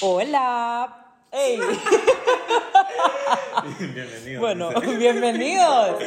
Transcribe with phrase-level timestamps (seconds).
[0.00, 0.96] Hola.
[1.32, 1.58] Hey.
[3.80, 4.40] Bienvenido.
[4.40, 5.98] Bueno, bienvenidos.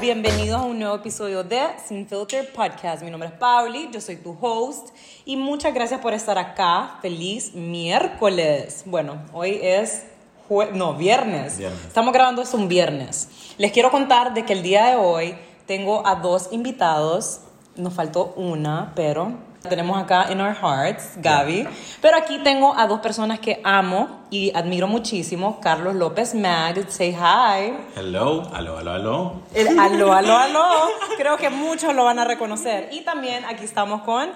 [0.00, 3.02] Bienvenidos a un nuevo episodio de Sin Filter Podcast.
[3.02, 7.00] Mi nombre es Pauli, yo soy tu host y muchas gracias por estar acá.
[7.02, 8.84] Feliz miércoles.
[8.86, 10.06] Bueno, hoy es
[10.48, 11.58] jue- no, viernes.
[11.58, 11.84] Viernes.
[11.86, 13.28] Estamos grabando esto un viernes.
[13.58, 17.40] Les quiero contar de que el día de hoy tengo a dos invitados.
[17.76, 19.32] Nos faltó una, pero
[19.68, 21.66] tenemos acá in our hearts, Gaby.
[22.00, 25.58] Pero aquí tengo a dos personas que amo y admiro muchísimo.
[25.60, 27.72] Carlos López Mag, say hi.
[27.96, 29.32] Hello, aló, aló, aló.
[29.54, 30.66] El aló, aló, aló.
[31.16, 32.90] Creo que muchos lo van a reconocer.
[32.92, 34.30] Y también aquí estamos con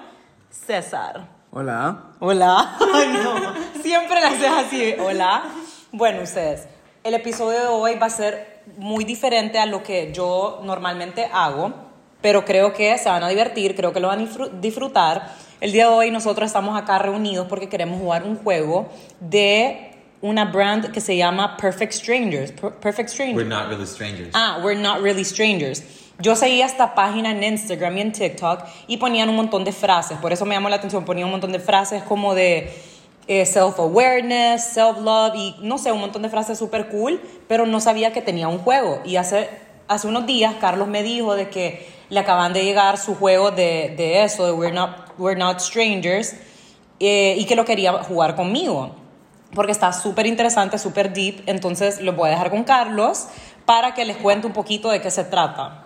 [0.49, 1.27] César.
[1.51, 1.97] Hola.
[2.19, 2.75] Hola.
[2.93, 3.53] Ay, no.
[3.81, 4.95] Siempre le haces así.
[4.99, 5.43] Hola.
[5.91, 6.67] Bueno, ustedes,
[7.03, 11.73] el episodio de hoy va a ser muy diferente a lo que yo normalmente hago,
[12.21, 15.31] pero creo que se van a divertir, creo que lo van a disfru- disfrutar.
[15.61, 19.91] El día de hoy nosotros estamos acá reunidos porque queremos jugar un juego de
[20.21, 22.51] una brand que se llama Perfect Strangers.
[22.51, 23.37] Per- Perfect Strangers.
[23.37, 24.29] We're not really strangers.
[24.33, 25.81] Ah, we're not really strangers.
[26.19, 30.17] Yo seguía esta página en Instagram y en TikTok y ponían un montón de frases,
[30.17, 32.73] por eso me llamó la atención, ponían un montón de frases como de
[33.29, 38.11] eh, self-awareness, self-love y no sé, un montón de frases súper cool, pero no sabía
[38.11, 39.01] que tenía un juego.
[39.05, 39.47] Y hace,
[39.87, 43.93] hace unos días Carlos me dijo de que le acaban de llegar su juego de,
[43.95, 46.33] de eso, de We're Not, we're not Strangers,
[46.99, 48.95] eh, y que lo quería jugar conmigo
[49.53, 51.43] porque está súper interesante, súper deep.
[51.45, 53.27] Entonces lo voy a dejar con Carlos
[53.65, 55.85] para que les cuente un poquito de qué se trata.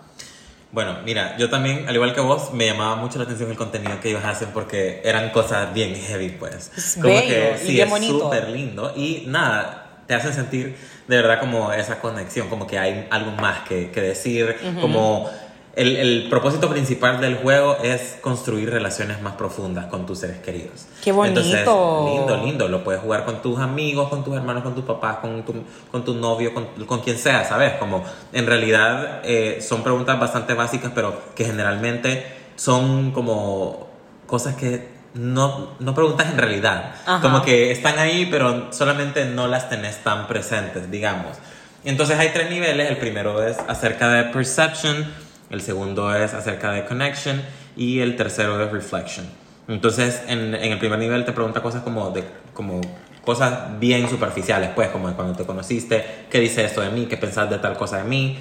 [0.74, 4.00] Bueno, mira, yo también, al igual que vos, me llamaba mucho la atención el contenido
[4.00, 6.72] que ellos hacen porque eran cosas bien heavy, pues.
[6.76, 8.18] Es como bello que y sí, bien es bonito.
[8.18, 8.92] súper lindo.
[8.96, 13.60] Y nada, te hacen sentir de verdad como esa conexión, como que hay algo más
[13.68, 15.30] que, que decir, como...
[15.76, 20.86] El, el propósito principal del juego es construir relaciones más profundas con tus seres queridos.
[21.02, 21.40] ¡Qué bonito!
[21.40, 21.66] Entonces,
[22.14, 22.68] lindo, lindo.
[22.68, 25.54] Lo puedes jugar con tus amigos, con tus hermanos, con tus papás, con tu,
[25.90, 27.74] con tu novio, con, con quien sea, ¿sabes?
[27.74, 32.24] Como en realidad eh, son preguntas bastante básicas, pero que generalmente
[32.56, 33.88] son como
[34.26, 36.94] cosas que no, no preguntas en realidad.
[37.06, 37.20] Ajá.
[37.20, 41.36] Como que están ahí, pero solamente no las tenés tan presentes, digamos.
[41.84, 42.90] Entonces hay tres niveles.
[42.90, 45.12] El primero es acerca de perception,
[45.50, 47.42] el segundo es acerca de connection
[47.76, 49.26] y el tercero es reflection.
[49.68, 52.80] Entonces, en, en el primer nivel te pregunta cosas como, de, como
[53.24, 57.48] cosas bien superficiales, pues, como cuando te conociste, qué dice esto de mí, qué pensás
[57.48, 58.38] de tal cosa de mí.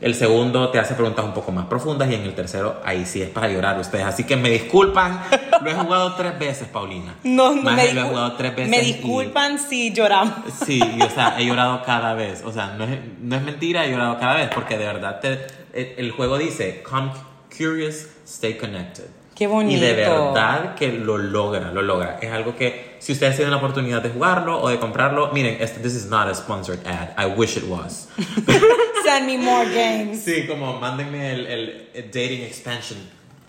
[0.00, 3.22] El segundo te hace preguntas un poco más profundas y en el tercero, ahí sí
[3.22, 4.04] es para llorar ustedes.
[4.04, 5.22] Así que me disculpan,
[5.62, 7.14] lo he jugado tres veces, Paulina.
[7.22, 8.70] No, no me, lo he jugado tres veces.
[8.70, 10.34] me y- disculpan si lloramos.
[10.66, 12.42] Sí, y, o sea, he llorado cada vez.
[12.44, 15.46] O sea, no es, no es mentira, he llorado cada vez, porque de verdad te-
[15.72, 17.12] el, el juego dice, come
[17.56, 19.04] curious, stay connected.
[19.36, 19.76] Qué bonito.
[19.78, 22.18] Y de verdad que lo logra, lo logra.
[22.20, 25.80] Es algo que, si ustedes tienen la oportunidad de jugarlo o de comprarlo, miren, este,
[25.80, 27.08] this is not a sponsored ad.
[27.18, 28.06] I wish it was.
[29.04, 30.22] Send me more games.
[30.24, 32.98] Sí, como mándenme el, el- el dating expansion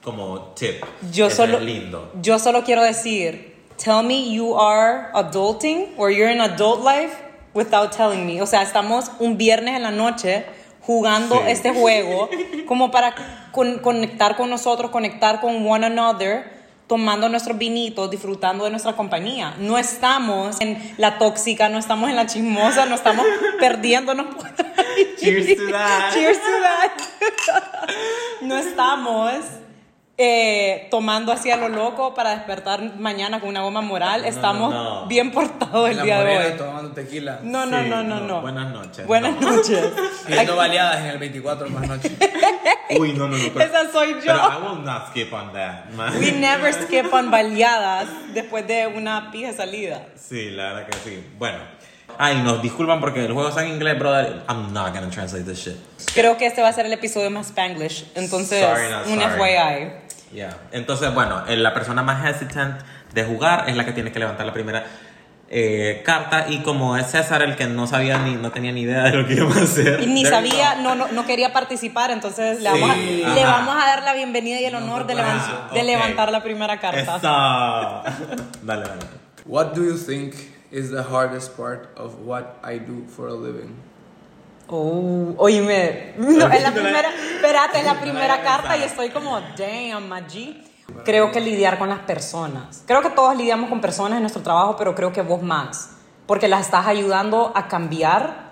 [0.03, 0.83] como tip.
[1.11, 2.11] Yo Ese solo, es lindo.
[2.21, 7.15] yo solo quiero decir, tell me you are adulting or you're in adult life
[7.53, 8.41] without telling me.
[8.41, 10.45] O sea, estamos un viernes en la noche
[10.81, 11.41] jugando Sí.
[11.51, 12.27] este juego
[12.67, 13.13] como para
[13.51, 16.51] con- conectar con nosotros, conectar con one another,
[16.87, 19.55] tomando nuestros vinitos, disfrutando de nuestra compañía.
[19.59, 23.25] No estamos en la tóxica, no estamos en la chismosa, no estamos
[23.59, 24.35] perdiéndonos.
[24.35, 25.15] por ahí.
[25.19, 26.13] Cheers to that.
[26.13, 27.89] Cheers to that.
[28.41, 29.31] no estamos
[30.17, 34.25] eh, tomando así a lo loco para despertar mañana con una goma moral.
[34.25, 35.07] Estamos no, no.
[35.07, 36.57] bien portados el la día de hoy.
[36.57, 37.39] tomando tequila.
[37.43, 38.41] No, no, Sí, no, no, no, no.
[38.41, 39.51] buenas noches, Buenas no.
[39.51, 39.91] noches.
[40.27, 42.11] Viendo baleadas en el 24 más noche.
[42.99, 43.43] Uy, no, no, no.
[43.53, 44.19] pero- Esa soy yo.
[44.21, 46.13] Pero I will not skip on that, man.
[46.19, 50.05] We never skip on baleadas después de una pija salida.
[50.15, 51.27] Sí, la verdad que sí.
[51.39, 51.57] Bueno.
[52.17, 54.43] Ay, nos disculpan porque el juego está en inglés, brother.
[54.49, 55.75] I'm not gonna translate this shit.
[56.13, 58.05] Creo que este va a ser el episodio más Spanglish.
[58.15, 59.41] Entonces, Sorry, not un sorry.
[59.41, 60.35] FYI.
[60.35, 60.57] Yeah.
[60.71, 62.81] Entonces, bueno, eh, la persona más hesitant
[63.13, 64.83] de jugar es la que tiene que levantar la primera
[65.49, 66.45] eh, carta.
[66.49, 69.27] Y como es César el que no sabía ni, no tenía ni idea de lo
[69.27, 70.01] que íbamos a hacer.
[70.01, 73.75] Y ni sabía, no, no, no quería participar, entonces le Sí, vamos, a, le vamos
[73.75, 75.85] a dar la bienvenida y el honor No, de, pues, levan- ah, de ok.
[75.85, 77.01] levantar la primera carta.
[77.17, 77.21] Eso.
[78.63, 79.01] dale, dale.
[79.45, 80.33] What do you think
[80.73, 83.75] is the hardest part of what I do for a living?
[84.67, 90.09] Oh, oíme, no, es la primera, espérate, es la primera carta y estoy como, damn,
[90.09, 90.63] Maggi.
[91.05, 92.83] Creo que lidiar con las personas.
[92.85, 95.91] Creo que todos lidiamos con personas en nuestro trabajo, pero creo que vos más.
[96.27, 98.51] Porque las estás ayudando a cambiar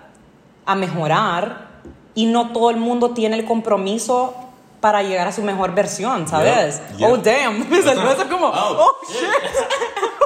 [0.64, 1.68] a mejorar
[2.14, 4.34] y no todo el mundo tiene el compromiso
[4.80, 6.80] para llegar a su mejor versión, ¿sabes?
[6.92, 7.08] Yep, yep.
[7.10, 7.68] Oh, damn.
[7.70, 9.28] Me salió eso como, Oh, oh, shit.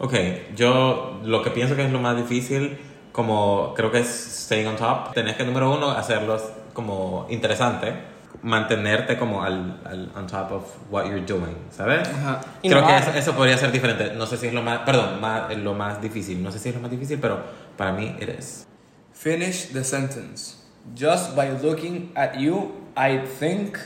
[0.00, 0.14] Ok,
[0.54, 2.78] yo lo que pienso que es lo más difícil,
[3.12, 4.08] como creo que es
[4.44, 6.42] staying on top, tenés que, número uno, hacerlos
[6.72, 7.94] como interesante,
[8.42, 12.08] mantenerte como al, al on top of what you're doing, ¿sabes?
[12.08, 12.40] Ajá.
[12.62, 14.12] Creo que eso, eso podría ser diferente.
[14.14, 16.40] No sé si es lo más, perdón, más, lo más difícil.
[16.42, 17.40] No sé si es lo más difícil, pero
[17.76, 18.66] para mí it is.
[19.12, 20.56] Finish the sentence.
[20.96, 23.76] Just by looking at you, I think.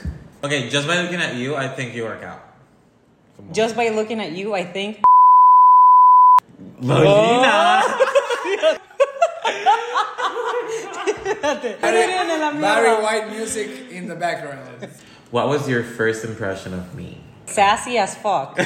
[0.43, 2.39] Okay, just by looking at you, I think you work out.
[3.35, 4.97] Como- Just by looking at you, I think.
[6.81, 7.83] Mierda.
[12.61, 14.59] Barry White music in the background.
[15.31, 17.17] What was your first impression of me?
[17.45, 18.57] Sassy as fuck.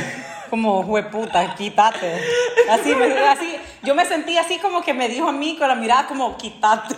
[0.50, 2.22] Como, hueputa, quítate.
[2.70, 5.76] Así, me- así, yo me sentí así como que me dijo a mí con la
[5.76, 6.96] mirada como, quítate.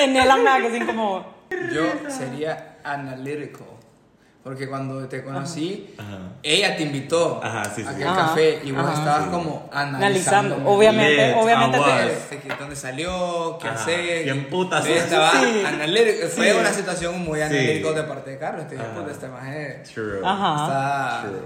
[0.00, 3.66] En el magazine, como, Yo sería analytical.
[4.44, 6.18] Porque cuando te conocí, Ajá.
[6.42, 7.86] ella te invitó Ajá, sí, sí.
[7.86, 8.94] a aquel Ajá, café y vos ajá.
[8.98, 9.30] estabas Sí.
[9.30, 10.54] como analizando.
[10.56, 10.70] analizando.
[10.74, 11.82] Obviamente, Lit, obviamente I
[12.28, 13.58] te- que ¿Dónde salió?
[13.62, 13.80] ¿Qué Ajá.
[13.82, 14.22] hace?
[14.24, 15.62] ¿Quién estaba Sí.
[15.64, 16.26] analítico.
[16.28, 16.58] Fue Sí.
[16.58, 17.42] una situación muy Sí.
[17.44, 18.66] analítica de parte de Carlos.
[18.66, 19.28] Te dije, puta, este
[19.94, 20.20] True.
[20.24, 20.64] Ajá.
[20.64, 21.40] está True.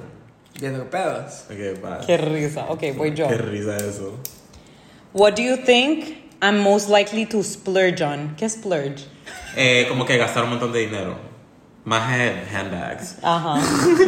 [0.59, 1.45] viendo pedos.
[1.51, 2.07] Okay, bye.
[2.07, 2.65] Qué risa.
[2.71, 3.29] Ok, voy yo.
[3.29, 4.19] Qué risa eso.
[5.13, 8.35] What do you think I'm most likely to splurge on?
[8.37, 9.05] ¿Qué es splurge?
[9.55, 11.36] Eh, como que gastar un montón de dinero.
[11.87, 13.17] Más en handbags.
[13.23, 13.61] Ajá.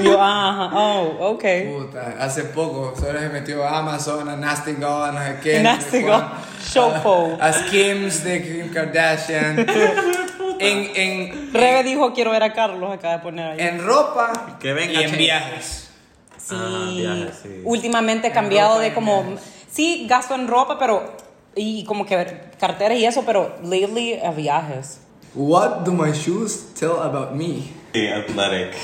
[0.03, 0.71] Yo, ajá.
[0.75, 1.45] Oh, ok.
[1.77, 5.61] Puta, hace poco solo se metió a Amazon, a Nasty God, no sé qué.
[5.61, 6.03] Nasty.
[6.03, 6.23] God,
[6.61, 7.39] Showpo.
[7.41, 9.59] A, a Skims de Kim Kardashian.
[10.59, 13.61] en, en, Rebe dijo, quiero ver a Carlos, acaba de poner ahí.
[13.61, 15.89] en ropa Que venga, y en viajes.
[16.37, 16.57] Sí.
[16.59, 17.63] Ah, viajes, sí.
[17.65, 19.23] Últimamente he En cambiado de como.
[19.23, 19.45] viajes.
[19.71, 21.17] Sí, gasto en ropa, pero.
[21.55, 25.01] Y como que carteras y eso, pero lately a viajes.
[25.35, 27.73] What do my shoes tell about me?
[27.93, 28.75] Sí, athletic.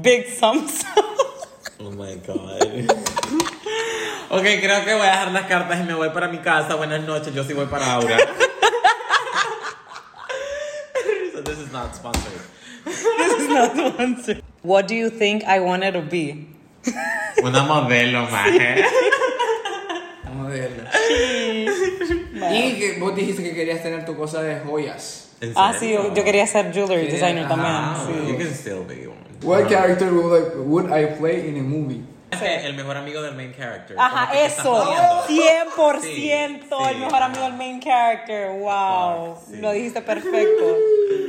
[0.00, 0.84] Big sums.
[1.80, 2.62] Oh my god.
[4.30, 6.76] ok, creo que voy a dejar las cartas y me voy para mi casa.
[6.76, 8.18] Buenas noches, yo sí voy para Aura.
[11.32, 12.40] so this is not sponsored.
[12.84, 14.42] this is not sponsored.
[14.62, 16.46] What do you think I wanted to be?
[17.42, 18.84] Una modelo, maje.
[20.34, 20.84] Modelo.
[22.52, 25.30] Y que vos dijiste que querías tener tu cosa de joyas.
[25.40, 27.48] ¿En Ah, sí, yo, yo quería ser jewelry Sí, designer ajá.
[27.54, 27.74] también.
[27.74, 28.32] Ah, sí.
[28.32, 29.14] You can still be one.
[29.42, 32.00] What character would I, would I play in a movie?
[32.30, 33.96] Ese, el mejor amigo del main character.
[33.98, 34.62] Ajá, eso.
[34.74, 35.24] jodiendo.
[35.76, 36.98] 100% Sí, el sí.
[37.00, 38.48] mejor amigo del main character.
[38.58, 39.36] Wow.
[39.36, 39.60] Fuck, sí.
[39.60, 40.76] Lo dijiste perfecto.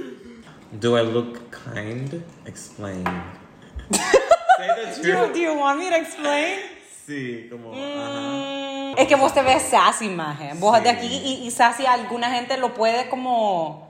[0.72, 2.24] Do I look kind?
[2.46, 3.04] Explain.
[3.92, 5.34] Say the Do truth.
[5.34, 6.60] do you want me to explain?
[7.06, 7.72] Sí, como.
[7.72, 8.20] Ajá.
[8.20, 10.52] Mm, Es que vos te ves sassy, maje.
[10.56, 10.84] Vos Sí.
[10.84, 13.84] de aquí y, y sassy a alguna gente lo puede como...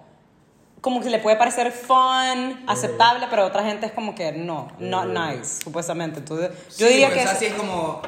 [0.81, 4.67] Como que le puede parecer fun, aceptable, pero a otra gente es como que no,
[4.77, 6.19] not nice, supuestamente.
[6.19, 7.45] Entonces, yo Sí, diría pues que...
[7.47, 8.01] es- es como.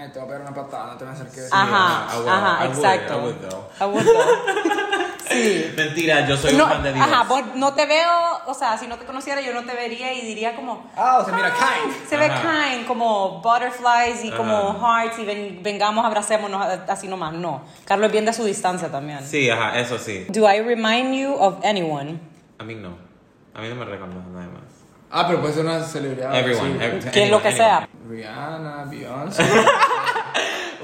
[0.00, 1.40] Ay, te voy a pegar una patada, no te voy a hacer que.
[1.50, 3.12] Ajá, I would, ajá, I would, exacto.
[3.14, 3.68] I would though.
[3.80, 5.20] I would though.
[5.30, 5.72] Sí.
[5.76, 7.06] Mentira, yo soy No, un fan de Dios.
[7.06, 8.10] ajá, vos no te veo,
[8.46, 10.90] o sea, si no te conociera yo no te vería y diría como...
[10.96, 12.08] Ah, o sea, mira, "Hi", kind.
[12.08, 17.32] Se ve kind, como butterflies y como hearts y ven- vengamos, abracémonos, así nomás.
[17.34, 19.24] No, Carlos bien de su distancia también.
[19.24, 20.26] Sí, ajá, eso sí.
[20.30, 22.18] Do I remind you of anyone?
[22.58, 22.88] A mí no.
[23.54, 24.62] A mí no me reconoce nadie más.
[25.12, 26.34] Ah, pero puede ser una celebridad.
[26.34, 26.72] Everyone.
[26.72, 26.78] sí.
[26.84, 27.88] every- Que lo que anyone, sea.
[28.08, 29.44] Rihanna, Beyoncé.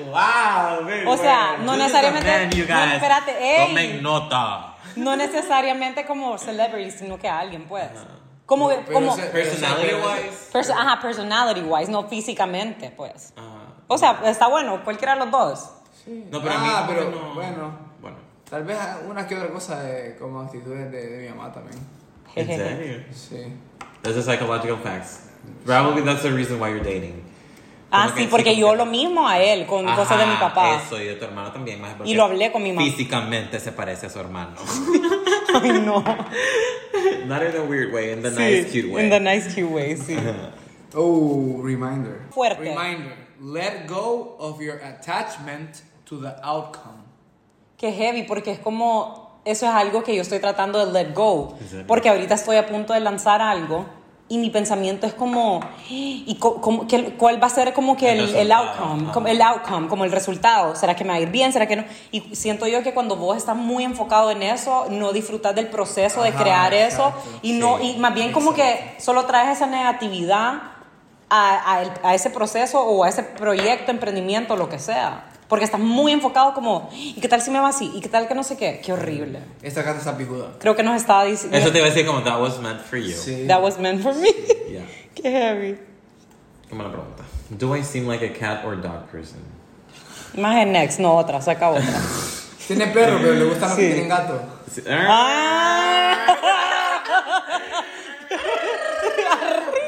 [0.05, 1.07] Wow, baby.
[1.07, 2.95] O sea, no necesariamente- man, you no, guys.
[2.95, 3.67] espérate, ey.
[3.69, 4.75] Tomen nota.
[4.97, 7.88] No necesariamente como celebrity, sino que alguien, pues.
[8.47, 10.53] Como, Pero como ese- Personality wise.
[10.53, 13.33] perso- ajá, personality wise, no físicamente, pues.
[13.37, 13.75] Ajá.
[13.88, 15.71] O sea, está bueno, cualquiera de los dos.
[16.07, 17.79] No, pero a mí ah, como pero no- bueno.
[18.00, 18.17] Bueno.
[18.49, 21.79] Tal vez una que otra cosa de como actitudes de, de mi mamá también.
[22.37, 23.05] ¿En serio?
[23.12, 23.53] Sí.
[24.03, 25.31] Those are psychological facts.
[25.65, 27.25] Probably that's the reason why you're dating.
[27.90, 30.83] Ah, sí, porque yo que- lo mismo a él, con Ajá, cosas de mi papá.
[30.85, 31.81] Eso, y de tu hermano también.
[31.81, 32.85] Más Y lo hablé con mi mamá.
[32.85, 34.57] Físicamente se parece a su hermano.
[35.62, 36.02] Ay, no.
[37.26, 39.05] Not in a weird way, in the Sí, nice, cute way.
[39.05, 40.16] In the nice, cute way, sí.
[40.95, 42.23] Oh, reminder.
[42.31, 42.61] Fuerte.
[42.62, 43.14] Reminder.
[43.40, 47.05] Let go of your attachment to the outcome.
[47.76, 51.57] Qué heavy, porque es como, eso es algo que yo estoy tratando de let go.
[51.87, 53.85] Porque ahorita estoy a punto de lanzar algo
[54.28, 58.11] y mi pensamiento es como, ¿y co- cómo- qué- cuál va a ser como que
[58.11, 59.12] El el, outcome?
[59.12, 60.75] Como el outcome, como el resultado.
[60.75, 61.52] ¿Será que me va a ir bien?
[61.52, 61.85] ¿Será que no?
[62.11, 66.23] Y siento yo que cuando vos estás muy enfocado en eso, no disfrutas del proceso
[66.23, 70.54] de crear eso y no Sí, y más bien como que solo traes esa negatividad
[71.30, 75.25] a, a el- a ese proceso o a ese proyecto, emprendimiento, lo que sea.
[75.49, 77.91] Porque estás muy enfocado como, ¿y qué tal si me va así?
[77.95, 78.81] ¿Y qué tal que no sé qué?
[78.85, 79.38] Qué horrible.
[79.62, 80.49] Esta carta está picuda.
[80.59, 81.57] Creo que nos estaba diciendo...
[81.57, 83.12] Eso te iba a decir como that was meant for you.
[83.15, 83.47] Sí.
[83.47, 84.29] That was meant for me.
[84.69, 84.83] Yeah.
[85.15, 85.79] qué heavy.
[86.69, 87.23] ¿Cómo la pregunta?
[87.50, 89.38] Do I seem like a cat or dog person?
[90.37, 91.85] Más en next, no otra, saca otra.
[92.67, 93.83] Tiene perro, pero le gustan los Sí.
[93.83, 94.41] que tienen gato.
[94.73, 94.83] Sí.
[94.91, 96.26] Ah,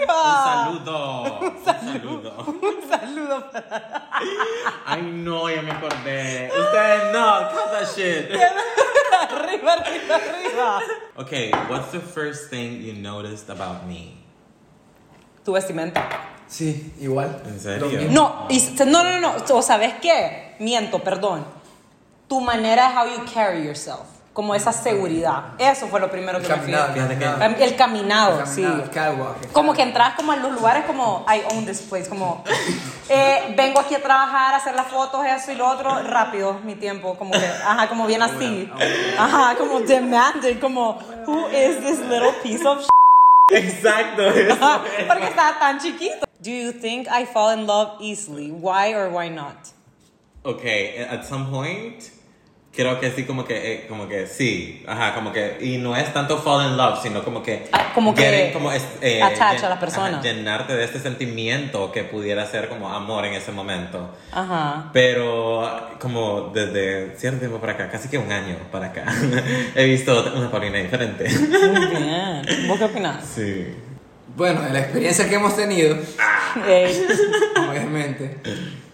[0.09, 0.71] ¡Ah!
[0.71, 1.41] Un saludo.
[1.41, 2.45] Un saludo.
[2.47, 2.78] Un saludo
[3.27, 4.09] para...
[4.87, 6.51] Ay, no, ya me acordé.
[6.51, 8.31] Ustedes no, cut that shit.
[9.31, 10.81] arriba, arriba, arriba.
[11.17, 14.17] Okay, what's the first thing you noticed about me?
[15.45, 16.03] Tu vestimenta.
[16.49, 17.43] Sí, igual.
[17.45, 18.11] ¿En serio?
[18.11, 19.37] No, y, no, no, no, no.
[19.51, 20.57] ¿O sabes qué?
[20.59, 21.45] Miento, perdón.
[22.29, 24.18] Tu manera de how you carry yourself.
[24.39, 25.55] Como esa seguridad.
[25.59, 26.71] Eso fue lo primero que me fijé.
[26.71, 27.61] Caminar, Fíjate que- caminar.
[27.61, 28.65] El caminado, sí.
[29.53, 32.45] Como que entras como en los lugares como I own this place, como
[33.09, 36.77] eh, vengo aquí a trabajar, a hacer las fotos, eso y lo otro, rápido, mi
[36.77, 38.71] tiempo, como que, ajá, como bien así,
[39.19, 42.87] ajá, como demanding, como who is this little piece of
[43.51, 44.23] Exacto.
[44.53, 46.25] Ajá, porque estaba tan chiquito.
[46.39, 48.53] Do you think I fall in love easily?
[48.53, 49.57] Why or why not?
[50.45, 52.13] Okay, at some point,
[52.79, 56.13] creo que sí, como que, eh, como que sí, ajá, como que, y no es
[56.15, 59.59] tanto fall in love, sino como que, Ah, como que getting, como es, eh, attach
[59.59, 60.09] llen- a la persona.
[60.19, 64.11] ajá, llenarte de este sentimiento que pudiera ser como amor en ese momento.
[64.31, 64.91] Ajá.
[64.93, 69.07] Pero como desde cierto tiempo para acá, casi que un año para acá,
[69.75, 71.29] he visto una Paulina diferente.
[71.29, 72.69] Muy bien.
[72.69, 73.25] ¿Vos qué opinás?
[73.35, 73.75] Sí.
[74.37, 75.97] Bueno, de la experiencia que hemos tenido,
[77.69, 78.37] obviamente,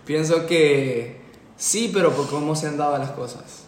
[0.06, 1.20] pienso que
[1.56, 3.63] sí, pero por cómo se han dado las cosas.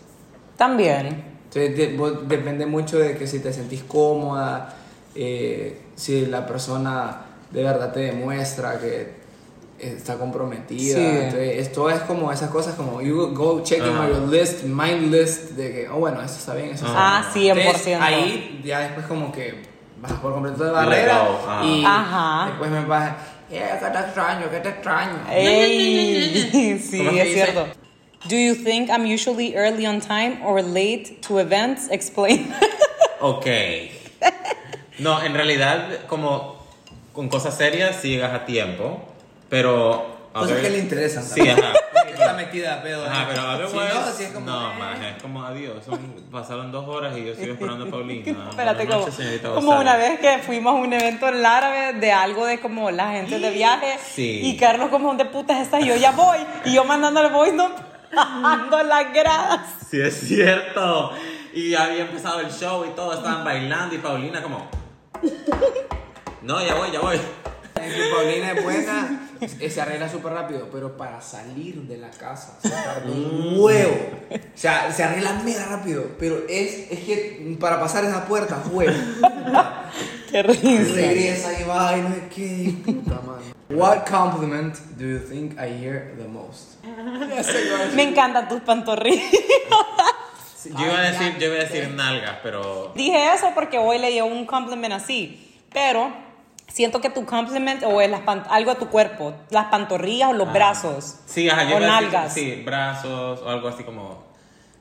[0.56, 1.24] También.
[1.44, 4.74] Entonces, de- vos- depende mucho de que si te sentís cómoda,
[5.14, 7.18] eh, si la persona
[7.50, 9.14] de verdad te demuestra que
[9.78, 10.96] está comprometida.
[10.96, 11.00] Sí.
[11.06, 14.08] Entonces, esto es como esas cosas como you go checking Ajá.
[14.08, 17.54] your list, mind list, de que, oh, bueno, eso está bien, eso está Ah, bien.
[17.56, 17.60] 100%.
[17.66, 19.62] Entonces, ahí ya después como que
[20.00, 21.28] bajas por completo de Let barrera
[21.62, 21.84] y
[22.50, 23.12] después me vas,
[23.50, 25.18] eh, que te extraño, que te extraño.
[25.30, 27.66] Ey, sí, ¿Cómo es cierto.
[28.28, 31.88] Do you think I'm usually early on time or late to events?
[31.90, 32.52] Explain.
[33.20, 33.46] Ok.
[34.98, 36.56] No, en realidad, como
[37.12, 39.00] con cosas serias sí llegas a tiempo,
[39.48, 40.14] pero...
[40.32, 41.22] Cosas other- que le interesan.
[41.24, 41.72] Sí, ajá.
[41.94, 43.06] Porque está metida a pedo.
[43.06, 44.74] Ajá, pero otherwise, Si no, así es como, no, eh.
[44.78, 45.82] más, es como adiós.
[45.84, 48.46] Son- pasaron dos horas y yo sigo esperando a Paulina.
[48.50, 49.06] Espérate, como,
[49.54, 53.12] como una vez que fuimos a un evento en árabe de algo de como la
[53.12, 54.40] gente de viaje Sí.
[54.44, 55.82] y Carlos como ¿dónde putas estás?
[55.82, 57.70] Y yo ya voy y yo mandándole voice no
[58.16, 59.60] bajando las gradas.
[59.88, 61.12] Sí, es cierto.
[61.54, 64.68] Y había empezado el show y todo, estaban bailando y Paulina como...
[66.42, 67.18] No, ya voy, ya voy.
[68.14, 72.70] Paulina es buena, eh, se arregla súper rápido, pero para salir de la casa se
[72.70, 74.10] tarda un huevo.
[74.30, 78.94] O sea, se arregla mega rápido, pero es, es que para pasar esa puerta, huevo.
[80.30, 80.94] Qué risa.
[80.94, 82.74] Regresa y va y no sé qué.
[82.84, 83.55] Puta madre.
[83.68, 86.78] What compliment do you think I hear the most?
[87.96, 89.30] Me encantan tus pantorrillas.
[90.56, 92.92] Sí, Yo iba a decir, yo iba a decir nalgas, pero...
[92.94, 96.12] Dije eso porque hoy le dio un compliment así, pero
[96.68, 100.52] siento que tu compliment o es las algo de tu cuerpo, las pantorrillas o los
[100.52, 101.16] brazos.
[101.26, 102.34] Sí, ajá, yo o iba a decir, nalgas.
[102.34, 104.26] sí, brazos o algo así como...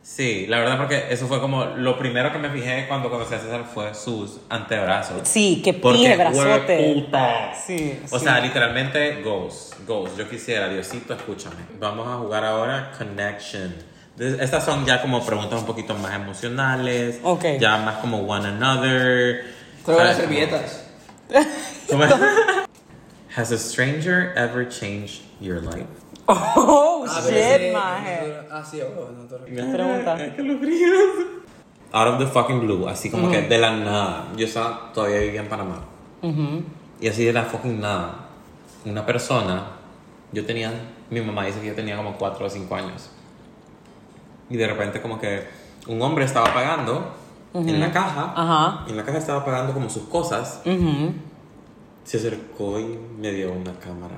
[0.08, 3.40] Sí, la verdad porque eso fue como lo primero que me fijé cuando conocí a
[3.40, 5.28] César fue sus antebrazos.
[5.28, 6.78] Sí, que Porque pije, brazote.
[6.78, 7.56] hueputa.
[7.56, 8.24] Sí, O sí.
[8.24, 10.16] sea, literalmente goals, goals.
[10.16, 11.56] Yo quisiera, Diosito, escúchame.
[11.80, 13.74] Vamos a jugar ahora Connection.
[14.20, 17.20] Estas son ya como preguntas un poquito más emocionales.
[17.24, 17.44] Ok.
[17.60, 19.44] Ya más como one another.
[19.84, 20.84] Traigo las servilletas.
[23.36, 25.88] Has a stranger ever changed your life?
[26.28, 28.34] Oh, Ah, shit, maje.
[28.52, 30.18] Ah, sí, oh, no te Pregunta.
[31.92, 34.28] Out of the fucking blue, así como que de la nada.
[34.36, 35.80] Yo estaba, todavía vivía en Panamá.
[37.00, 38.28] Y así de la fucking nada.
[38.86, 39.68] Una persona,
[40.32, 40.72] yo tenía,
[41.10, 43.10] mi mamá dice que yo tenía como 4 o 5 años.
[44.50, 45.48] Y de repente como que
[45.88, 47.14] un hombre estaba pagando
[47.54, 48.34] en la caja.
[48.36, 48.84] Ajá.
[48.88, 50.62] Y en la caja estaba pagando como sus cosas.
[52.04, 54.18] Se acercó y me dio una cámara.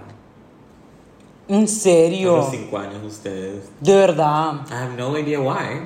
[1.49, 2.37] ¿En A serio?
[2.37, 3.63] los 5 años ustedes.
[3.79, 4.53] De verdad.
[4.69, 5.81] I have no idea why.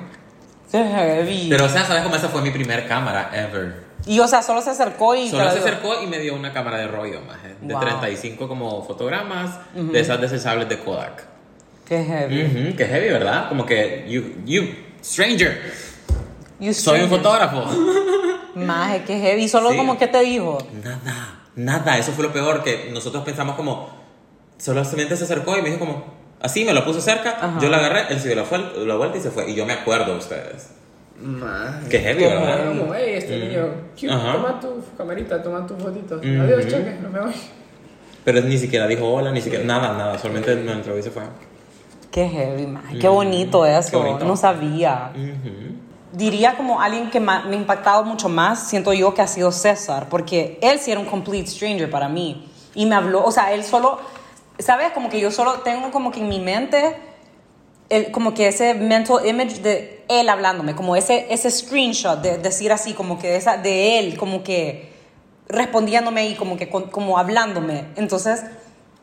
[0.70, 1.46] Qué heavy.
[1.50, 3.90] Pero o sea, ¿sabes cómo esa fue mi primer cámara ever?
[4.04, 5.28] y o sea, solo se acercó y.
[5.30, 7.82] Solo se acercó y me dio una cámara de rollo, maje, de Wow.
[7.82, 11.24] 35 como fotogramas, de esas desechables de Kodak.
[11.86, 12.44] Qué heavy.
[12.44, 13.48] Ujú, Qué heavy, ¿verdad?
[13.48, 14.62] Como que, you, you,
[15.04, 15.60] stranger,
[16.58, 17.64] You soy un fotógrafo.
[18.54, 19.48] Maje, qué heavy.
[19.48, 19.76] Solo Sí.
[19.76, 20.58] como que te dijo.
[20.82, 24.01] Nada, nada, eso fue lo peor, que nosotros pensamos como,
[24.58, 28.12] solamente se acercó y me dijo como, Así me lo puso cerca, yo lo agarré,
[28.12, 29.48] él se dio la, la vuelta y se fue.
[29.48, 30.70] Y yo me acuerdo de ustedes.
[31.20, 31.84] Más.
[31.88, 32.66] Qué heavy, ¿verdad?
[32.66, 34.32] Como, hey, este niño, cute, Ajá.
[34.32, 36.20] toma tu camarita, toma tus fotitos.
[36.20, 37.32] Adiós, cheque, no me voy.
[38.24, 40.18] Pero ni siquiera dijo hola, ni siquiera nada, nada.
[40.18, 41.22] Solamente me entró y se fue.
[42.10, 42.82] Qué heavy, man.
[43.00, 43.90] Qué bonito eso.
[43.92, 44.24] Qué bonito.
[44.24, 45.12] No sabía.
[46.12, 50.08] Diría como alguien que me ha impactado mucho más, siento yo que ha sido César,
[50.10, 52.50] porque él sí era un complete stranger para mí.
[52.74, 54.00] Y me habló, o sea, él solo,
[54.62, 54.92] ¿sabes?
[54.92, 56.96] Como que yo solo tengo como que en mi mente,
[57.88, 62.72] el, como que ese mental image de él hablándome, como ese, ese screenshot de decir
[62.72, 64.92] así, como que esa, de él, como que
[65.48, 67.84] respondiéndome y como que como hablándome.
[67.96, 68.42] Entonces,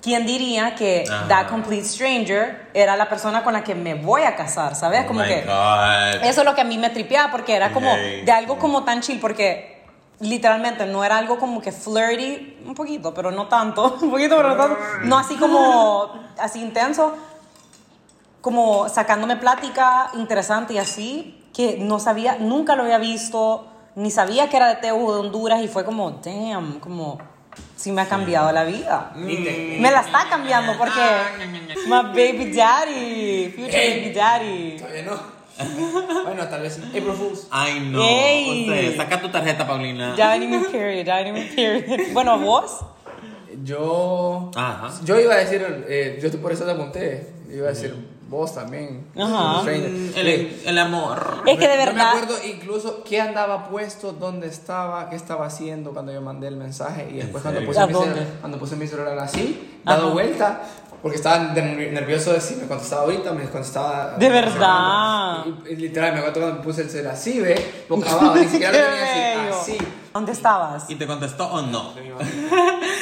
[0.02, 1.28] ¿quién diría que Ajá.
[1.28, 4.76] that complete stranger era la persona con la que me voy a casar?
[4.76, 5.02] ¿Sabes?
[5.04, 6.24] Oh como que God.
[6.24, 9.02] eso es lo que a mí me tripeaba porque era como de algo como tan
[9.02, 9.79] chill porque
[10.22, 14.50] literalmente no era algo como que flirty, un poquito, pero no tanto, un poquito, pero
[14.50, 17.16] no tanto, no así como así intenso,
[18.42, 24.50] como sacándome plática interesante y así que no sabía, nunca lo había visto, ni sabía
[24.50, 27.18] que era de Teu de Honduras y fue como, damn, como
[27.76, 29.12] sí me ha cambiado la vida.
[29.16, 31.02] Me la está cambiando porque
[31.88, 34.78] my baby daddy, future baby daddy.
[34.78, 35.39] Todavía no.
[36.26, 36.80] bueno, tal vez.
[36.80, 37.48] April Fools.
[37.52, 38.00] Ay, no.
[38.00, 38.66] Yay.
[38.68, 40.16] José, saca tu tarjeta, Paulina.
[40.16, 42.14] Ya vení mi period, ya vení mi period.
[42.14, 42.80] Bueno, vos.
[43.64, 44.52] Yo.
[44.56, 44.90] Ajá.
[45.04, 45.62] Yo iba a decir.
[45.88, 47.34] eh, yo por eso te apunté.
[47.52, 47.96] Iba a decir
[48.30, 49.08] vos también.
[49.18, 49.62] Ajá.
[49.62, 49.90] Stranger.
[50.16, 51.42] El, el amor.
[51.48, 52.10] Es que de Yo me verdad.
[52.10, 57.10] acuerdo incluso qué andaba puesto, dónde estaba, qué estaba haciendo cuando yo mandé el mensaje.
[57.12, 60.14] Y después cuando puse, ¿A mi celular, cuando puse mi celular así, dado Ajá.
[60.14, 60.62] vuelta,
[61.02, 64.16] porque estaba nervioso de si me contestaba ahorita, me contestaba.
[64.18, 65.46] De verdad.
[65.68, 68.72] Y, y literal, me acuerdo cuando puse el celular así, ve, boca abajo, ni siquiera
[68.72, 69.72] lo tenía así.
[69.74, 69.86] así.
[70.14, 70.90] ¿Dónde estabas?
[70.90, 71.94] ¿Y te contestó o no?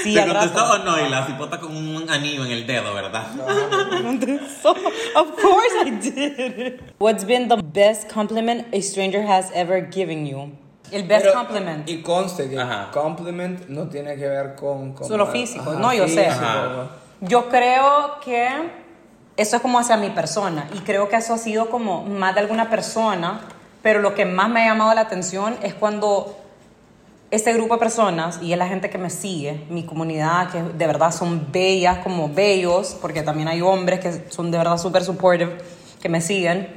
[0.03, 0.73] Sí, ¿Te contestó rato.
[0.73, 1.05] o no?
[1.05, 3.25] Y la cipota con un anillo en el dedo, ¿verdad?
[4.61, 6.79] So, of course I did.
[6.99, 10.51] What's been the best compliment a stranger has ever given you?
[10.91, 11.89] El best Pero- compliment.
[11.89, 12.91] Y conste que Ajá.
[12.91, 14.93] compliment no tiene que ver con.
[14.93, 15.73] con Solo físico.
[15.73, 16.27] No, yo sé.
[16.27, 16.87] Ajá.
[17.21, 18.47] Yo creo que
[19.37, 22.41] eso es como hacia mi persona y creo que eso ha sido como más de
[22.41, 23.41] alguna persona,
[23.81, 26.37] pero lo que más me ha llamado la atención es cuando
[27.29, 30.87] este grupo de personas y es la gente que me sigue, mi comunidad, que de
[30.87, 35.57] verdad son bellas como bellos, porque también hay hombres que son de verdad súper supportive,
[36.01, 36.67] que me siguen,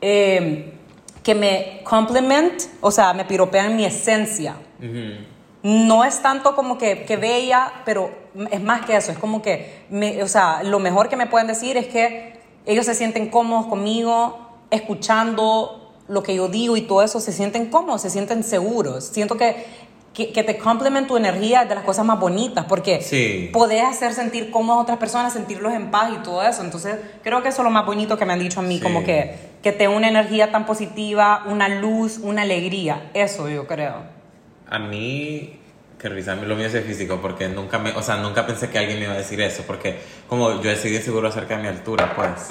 [0.00, 0.74] eh,
[1.22, 4.54] que me compliment, o sea, me piropean mi esencia.
[5.62, 8.10] No es tanto como que, que bella, pero
[8.50, 9.12] es más que eso.
[9.12, 12.86] Es como que, me- o sea, lo mejor que me pueden decir es que ellos
[12.86, 14.38] se sienten cómodos conmigo,
[14.70, 19.04] escuchando lo que yo digo y todo eso, se sienten cómodos, se sienten seguros.
[19.04, 19.64] Siento que,
[20.12, 23.48] que, que te complemen tu energía de las cosas más bonitas, porque Sí.
[23.52, 26.62] podés hacer sentir cómodos a otras personas, sentirlos en paz y todo eso.
[26.62, 28.82] Entonces, creo que eso es lo más bonito que me han dicho a mí, Sí.
[28.82, 33.10] como que, que te da una energía tan positiva, una luz, una alegría.
[33.14, 34.19] Eso yo creo.
[34.70, 35.58] A mí,
[35.98, 38.98] que risa, lo mío es físico, porque nunca me, o sea, nunca pensé que alguien
[38.98, 42.48] me iba a decir eso, porque como yo decidí seguro acerca de mi altura, pues.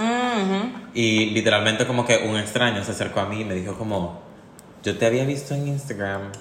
[0.93, 4.21] Y literalmente como que un extraño se acercó a mí y me dijo como,
[4.83, 6.31] yo te había visto en Instagram,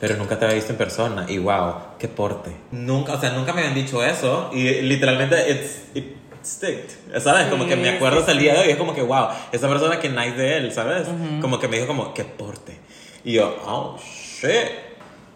[0.00, 1.26] pero nunca te había visto en persona.
[1.28, 2.52] Y wow, qué porte.
[2.70, 7.46] Nunca, o sea, nunca me habían dicho eso y literalmente it's, it sticked, ¿sabes?
[7.48, 9.28] Como que me Sí, acuerdo sí, hasta el día de hoy, es como que wow,
[9.50, 11.06] esa persona que nice de él, ¿sabes?
[11.40, 12.78] Como que me dijo como, qué porte.
[13.24, 14.83] Y yo, oh, shit.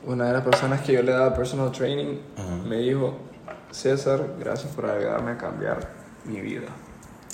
[0.06, 2.56] Una de las personas que yo le daba personal training Ajá.
[2.66, 3.18] me dijo,
[3.70, 5.90] César, gracias por ayudarme a cambiar
[6.24, 6.68] mi vida.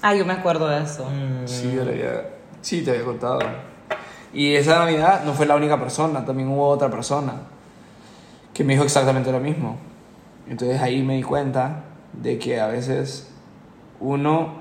[0.03, 1.09] Ah, yo me acuerdo de eso.
[1.46, 3.40] Sí, yo le había, sí, te había contado.
[4.33, 7.35] Y esa Navidad no fue la única persona, también hubo otra persona
[8.53, 9.79] que me dijo exactamente lo mismo.
[10.48, 13.31] Entonces ahí me di cuenta de que a veces
[14.00, 14.55] uno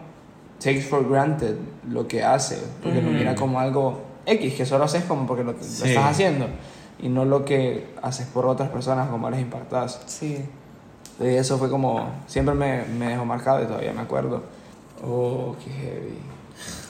[0.64, 1.56] takes for granted
[1.90, 5.52] lo que hace, porque lo mira como algo X, que solo haces como porque lo,
[5.52, 6.48] estás haciendo,
[7.00, 10.02] y no lo que haces por otras personas, como les impactas.
[10.06, 10.46] Sí.
[11.20, 14.44] Y eso fue como, siempre me, me dejó marcado y todavía me acuerdo.
[15.06, 16.20] Oh, qué heavy.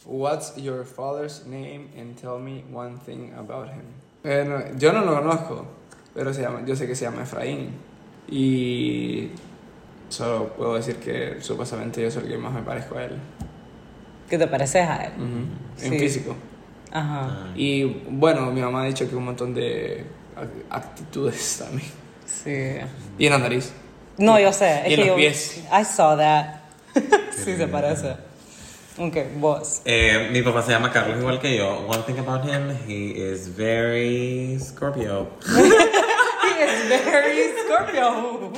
[0.05, 3.81] What's your father's name and tell me one thing about him?
[4.23, 5.65] Bueno, yo no lo conozco,
[6.13, 7.71] pero se llama, yo sé que se llama Efraín.
[8.29, 9.31] Y
[10.09, 13.17] solo puedo decir que supuestamente yo soy el que más me parezco a él.
[14.29, 15.13] ¿Qué te pareces a él?
[15.17, 15.49] En
[15.91, 15.99] Sí.
[15.99, 16.35] físico.
[16.93, 17.47] Ajá.
[17.55, 20.05] Y bueno, mi mamá ha dicho que un montón de
[20.37, 21.91] ac- actitudes también.
[22.25, 22.77] Sí.
[23.17, 23.73] Y en la nariz.
[24.17, 24.83] No, yo sé.
[24.87, 25.15] Y en que los yo.
[25.15, 25.63] pies.
[25.71, 26.61] I saw that.
[27.31, 28.15] sí, se parece.
[28.99, 29.81] Ok, vos.
[29.85, 31.79] Eh, mi papá se llama Carlos igual que yo.
[31.87, 35.29] One thing about him, he is very Scorpio.
[35.47, 38.51] is very Scorpio.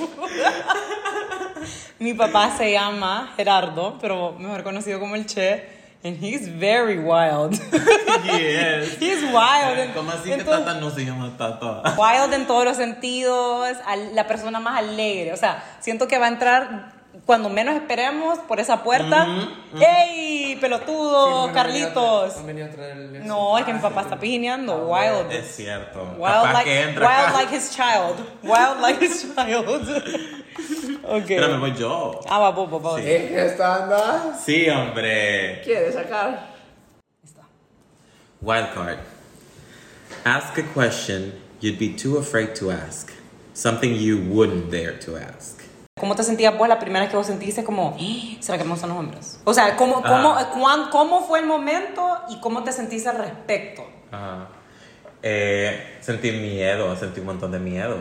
[2.00, 5.75] Mi papá se llama Gerardo, pero mejor conocido como el Che.
[6.06, 7.60] And he's very wild.
[8.26, 8.98] Yes.
[9.00, 9.78] he's wild.
[9.80, 11.96] en- ¿Cómo así que todo- Tata no se llama Tata?
[11.98, 13.76] Wild en todos los sentidos,
[14.13, 15.34] la persona más alegre.
[15.34, 16.94] O sea, siento que va a entrar
[17.26, 19.28] cuando menos esperemos por esa puerta.
[19.80, 22.38] ¡Ey, pelotudo, Carlitos!
[22.38, 24.88] Han venido a traer el- No, es que mi papá está pijineando.
[24.88, 25.32] Wild.
[25.32, 26.02] Es cierto.
[26.18, 27.38] Wild Capaz like, que entra wild acá.
[27.38, 28.15] like his child.
[28.44, 30.04] Wild like his child.
[31.04, 31.24] Ok.
[31.28, 32.20] Pero me voy yo.
[32.30, 33.02] Ah, va, vos, vos, vos.
[33.02, 33.10] Sí.
[33.10, 34.38] ¿Es que está anda?
[34.44, 35.62] Sí, hombre.
[35.63, 36.56] ¿Quiere sacar?
[38.41, 39.00] Wildcard.
[40.24, 43.12] Ask a question you'd be too afraid to ask.
[43.54, 45.62] Something you wouldn't dare to ask.
[45.98, 48.72] ¿Cómo te sentías vos la primera vez que vos sentiste como, "Ah, ¿será que me
[48.72, 49.39] gustan los hombres?
[49.46, 50.52] O sea, ¿cómo, cómo, Ah.
[50.54, 53.84] cuán- cómo fue el momento y cómo te sentiste al respecto?
[54.12, 54.50] Ajá.
[55.24, 57.98] Eh, sentí miedo, sentí un montón de miedo.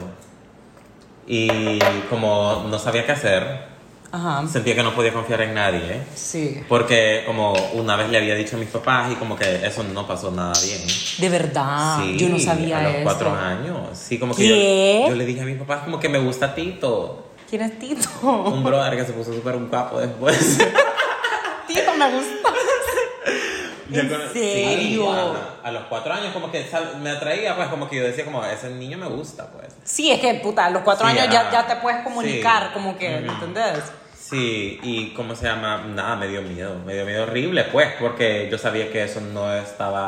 [1.27, 1.79] Y
[2.11, 3.73] como no sabía qué hacer,
[4.13, 4.47] Ajá.
[4.47, 6.03] sentía que no podía confiar en nadie.
[6.15, 6.61] Sí.
[6.69, 10.07] Porque como una vez le había dicho a mis papás y como que eso no
[10.07, 10.81] pasó nada bien.
[11.19, 13.03] De verdad, sí, yo no sabía a los eso.
[13.05, 13.77] cuatro años.
[13.95, 17.21] Sí, como que yo le dije a mis papás como que me gusta Tito.
[17.49, 18.09] ¿Quién es Tito?
[18.23, 20.59] Un brother que se puso súper un capo después.
[21.67, 22.34] Tito me gusta.
[24.01, 25.37] ¿En cono- serio?
[25.63, 26.65] a los cuatro años como que
[27.03, 29.69] me atraía, pues como que yo decía como, ese niño me gusta, pues.
[29.85, 32.71] Sí, es que, puta, a los cuatro Sí, años ya, ya te puedes comunicar, sí.
[32.75, 33.33] como que, Ujú.
[33.33, 33.83] ¿entendés?
[34.19, 35.85] Sí, y ¿cómo se llama?
[35.87, 39.53] Nada, me dio miedo, me dio miedo horrible, pues, porque yo sabía que eso no
[39.55, 40.07] estaba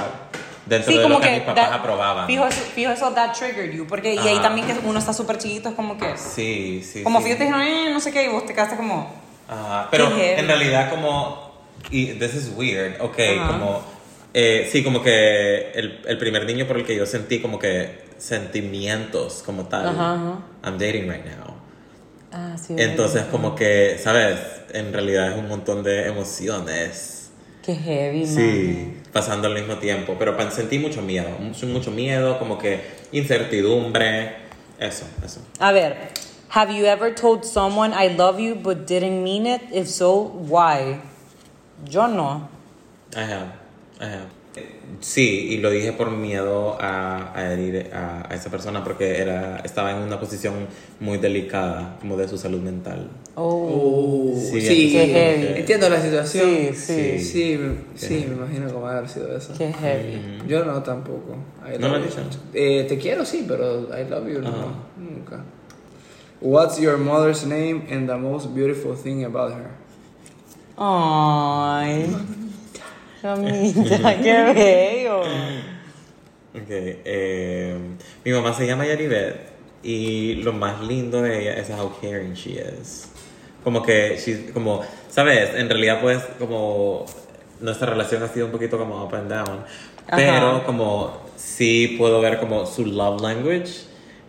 [0.65, 1.35] dentro Sí, de como lo que, que.
[1.37, 2.27] mis papás that- aprobaban.
[2.27, 3.87] Fijo eso, fijo eso, that triggered you.
[3.87, 6.17] Porque, y ahí también que uno está súper chiquito, es como que.
[6.17, 7.03] Sí, sí.
[7.03, 7.25] Como sí.
[7.27, 9.15] fijo te dijeron, eh, no sé qué, y vos te quedaste como.
[9.49, 11.46] Ajá, pero en realidad como,
[11.91, 13.47] y this is weird, ok, Ajá.
[13.49, 13.83] como,
[14.35, 18.07] eh, sí, como que el, el primer niño por el que yo sentí como que
[18.19, 20.39] sentimientos como tal, Ajá, ajá.
[20.65, 21.55] I'm dating right now.
[22.33, 22.75] Ah, sí.
[22.77, 24.39] Entonces como que, ¿sabes?
[24.73, 27.31] En realidad es un montón de emociones.
[27.63, 28.29] Qué heavy, man.
[28.29, 32.81] Sí, pasando al mismo tiempo, pero sentí mucho miedo, mucho, mucho miedo, como que
[33.13, 34.37] incertidumbre,
[34.79, 35.41] eso, eso.
[35.59, 35.97] A ver,
[36.51, 39.63] have you ever told someone I love you but didn't mean it?
[39.73, 41.01] If so, why?
[41.85, 42.49] Yo no.
[43.15, 44.27] I have.
[45.01, 49.59] Sí, y lo dije por miedo a, a herir a, a esa persona porque era,
[49.59, 50.55] estaba en una posición
[50.99, 53.11] muy delicada, como de su salud mental.
[53.35, 54.33] Oh.
[54.35, 55.61] Oh, Sí, sí, Qué heavy.
[55.61, 56.49] entiendo la situación.
[56.51, 57.19] Sí, sí.
[57.19, 59.53] Sí, me- sí, me imagino cómo haber sido eso.
[59.59, 60.39] Qué heavy.
[60.49, 61.37] Yo no tampoco.
[61.67, 62.23] I ¿No lo love has you.
[62.25, 62.39] dicho?
[62.55, 64.49] Eh, te quiero, sí, pero I love you, no.
[64.49, 64.67] Ajá.
[64.97, 65.45] Nunca.
[66.41, 69.71] What's your mother's name and the most beautiful thing about her?
[70.77, 72.15] Ay.
[73.23, 75.21] Mamita, qué bello.
[76.55, 77.77] Ok, eh,
[78.25, 79.37] mi mamá se llama Yaribet
[79.83, 83.09] y lo más lindo de ella es how caring she is.
[83.65, 85.55] Como que, she's, como, ¿sabes?
[85.55, 87.05] En realidad pues como
[87.61, 89.65] nuestra relación ha sido un poquito como up and down,
[90.07, 90.17] Ajá.
[90.17, 93.73] pero como sí puedo ver como su love language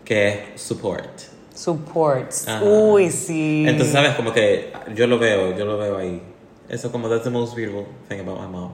[0.03, 1.19] que es support.
[1.53, 2.47] Supports.
[2.47, 2.63] Ajá.
[2.63, 3.65] Uy, sí.
[3.67, 4.13] Entonces, ¿sabes?
[4.15, 6.21] Como que yo lo veo, yo lo veo ahí.
[6.69, 8.71] Eso como, that's the most beautiful thing about my mom.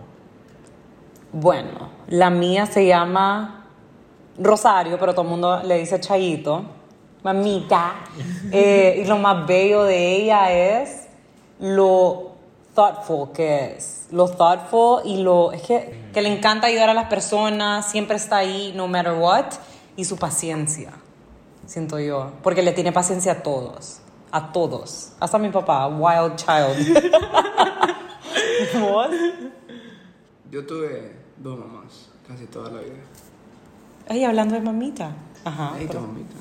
[1.31, 3.65] Bueno, la mía se llama
[4.37, 6.63] Rosario, pero todo el mundo le dice Chayito.
[7.23, 7.93] Mamita.
[8.51, 11.07] Eh, y lo más bello de ella es
[11.59, 12.33] lo
[12.75, 14.07] thoughtful que es.
[14.11, 15.51] Lo thoughtful y lo.
[15.51, 19.45] Es que, que le encanta ayudar a las personas, siempre está ahí, no matter what.
[19.95, 20.91] Y su paciencia,
[21.65, 22.33] siento yo.
[22.43, 24.01] Porque le tiene paciencia a todos.
[24.31, 25.13] A todos.
[25.19, 27.13] Hasta a mi papá, wild child.
[28.79, 29.09] ¿Vos?
[30.51, 32.95] Yo tuve dos mamás casi toda la vida.
[34.07, 35.11] Ay, hablando de mamita.
[35.45, 35.73] Ajá.
[35.73, 36.35] Ahí tu mamita.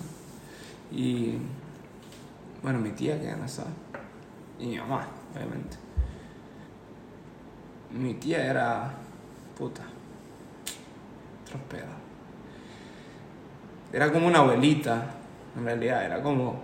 [0.90, 1.38] Y
[2.62, 3.64] bueno, mi tía que ya no está.
[4.58, 5.76] Y mi mamá, obviamente.
[7.90, 8.92] Mi tía era
[9.56, 9.82] puta.
[11.46, 11.88] Trospeda.
[13.92, 15.14] Era como una abuelita,
[15.56, 16.04] en realidad.
[16.04, 16.62] Era como.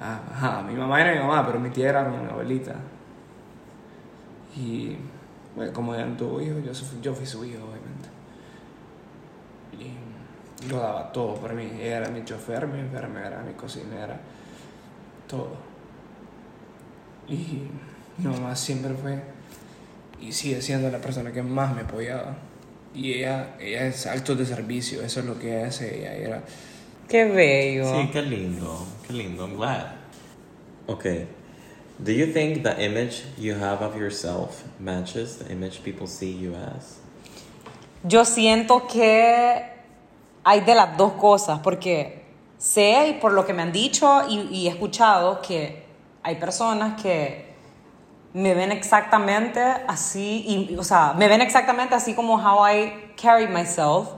[0.00, 2.74] ah, Ajá, mi mamá era mi mamá, pero mi tía era mi abuelita.
[4.56, 4.96] Y
[5.54, 8.08] bueno, como ella no tuvo hijos, yo, yo fui su hijo, obviamente.
[9.78, 11.70] Y lo daba todo por mí.
[11.80, 14.20] Ella era mi chofer, mi enfermera, mi cocinera,
[15.28, 15.52] todo.
[17.28, 17.68] Y
[18.18, 19.22] mi mamá siempre fue
[20.20, 22.36] y sigue siendo la persona que más me apoyaba.
[22.94, 26.00] Y ella, ella es actos de servicio, eso es lo que hace.
[26.00, 26.42] Ella era.
[27.08, 27.84] Qué bello.
[27.84, 29.46] Sí, qué lindo, qué lindo.
[29.46, 29.86] I'm glad.
[30.86, 31.28] Okay.
[32.02, 36.54] Do you think the image you have of yourself matches the image people see you
[36.54, 36.98] as?
[38.02, 39.62] Yo siento que
[40.42, 42.24] hay de las dos cosas, porque
[42.56, 45.84] sé y por lo que me han dicho y, y he escuchado que
[46.22, 47.50] hay personas que
[48.32, 53.46] me ven exactamente así, y, o sea, me ven exactamente así como how I carry
[53.46, 54.08] myself,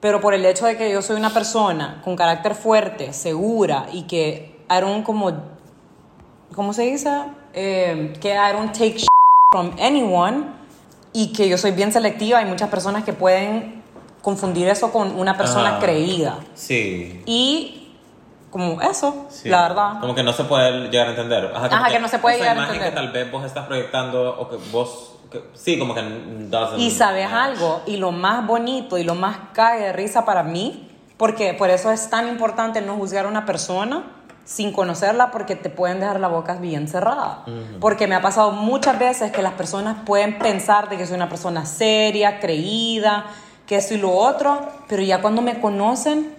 [0.00, 4.02] pero por el hecho de que yo soy una persona con carácter fuerte, segura y
[4.04, 5.57] que don't como,
[6.58, 7.08] ¿cómo se dice?
[7.54, 9.06] Eh, que I don't take shit
[9.54, 10.46] from anyone
[11.12, 12.40] y que yo soy bien selectiva.
[12.40, 13.80] Hay muchas personas que pueden
[14.22, 15.78] confundir eso con una persona Ah.
[15.80, 16.38] creída.
[16.54, 17.22] Sí.
[17.26, 17.94] Y
[18.50, 19.48] como eso, Sí.
[19.48, 20.00] la verdad.
[20.00, 21.52] Como que no se puede llegar a entender.
[21.52, 22.88] como Ajá, que no se puede esa llegar a entender.
[22.90, 25.12] que tal vez vos estás proyectando o que vos...
[25.30, 26.02] que- sí, como que
[26.78, 27.50] Y sabes match.
[27.52, 31.70] algo, y lo más bonito y lo más cae de risa para mí, porque por
[31.70, 34.02] eso es tan importante no juzgar a una persona
[34.48, 37.44] sin conocerla, porque te pueden dejar la boca bien cerrada.
[37.80, 41.28] Porque me ha pasado muchas veces que las personas pueden pensar de que soy una
[41.28, 43.26] persona seria, creída,
[43.66, 44.58] que esto y lo otro,
[44.88, 46.34] pero ya cuando me conocen,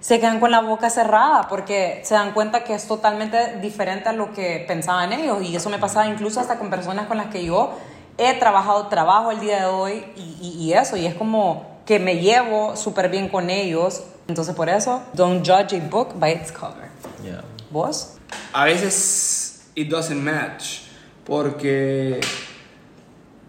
[0.00, 4.12] se quedan con la boca cerrada porque se dan cuenta que es totalmente diferente a
[4.12, 5.40] lo que pensaban ellos.
[5.42, 7.72] Y eso me pasaba incluso hasta con personas con las que yo
[8.16, 10.96] he trabajado, trabajo el día de hoy y, y- y eso.
[10.96, 14.02] Y es como que me llevo súper bien con ellos.
[14.26, 16.87] Entonces por eso, don't judge a book by its cover.
[17.24, 17.42] Yeah.
[17.70, 18.18] ¿Vos?
[18.52, 20.80] A veces it doesn't match
[21.24, 22.20] porque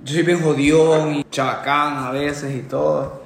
[0.03, 3.18] yo soy bien jodión y chabacán a veces y todo.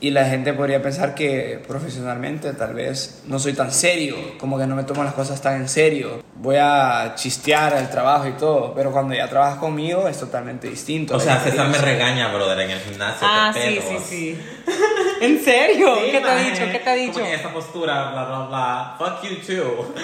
[0.00, 4.66] Y la gente podría pensar que profesionalmente tal vez no soy tan serio, como que
[4.66, 6.22] no me tomo las cosas tan en serio.
[6.34, 11.16] Voy a chistear el trabajo y todo, pero cuando ya trabajas conmigo es totalmente distinto.
[11.16, 13.26] O sea, César me regaña, brother, en el gimnasio.
[13.28, 13.84] Ah, sí, pedos.
[13.88, 14.38] sí, sí.
[15.22, 15.94] ¿En serio?
[16.04, 16.62] Sí, ¿Qué te ha dicho?
[16.70, 17.12] ¿Qué te ha dicho?
[17.14, 18.96] Como que esa postura, bla, bla, bla.
[18.98, 19.94] Fuck you too.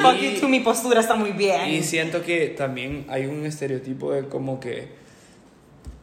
[0.00, 1.66] Fuck Y- you too, mi postura está muy bien.
[1.70, 4.86] Y siento que también hay un estereotipo de como que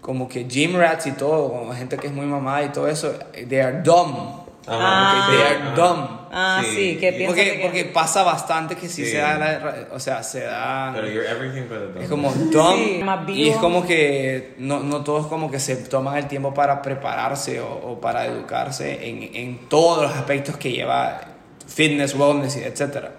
[0.05, 3.11] como que gym rats y todo, como gente que es muy mamada y todo eso,
[3.49, 4.43] they are dumb.
[4.67, 5.27] Ah.
[5.31, 6.07] Que they are dumb.
[6.37, 7.59] Ah, sí, que piensa Porque, que...
[7.63, 9.11] porque pasa bastante que sí, Sí.
[9.11, 10.91] se da, la- o sea, se da...
[10.93, 12.03] Pero you're everything but a dog.
[12.03, 13.25] Es como dumb.
[13.27, 16.81] Sí, y es como que no, no todos como que se toman el tiempo para
[16.81, 21.21] prepararse o, o para educarse en, en todos los aspectos que lleva
[21.67, 23.11] fitness, wellness y etcétera.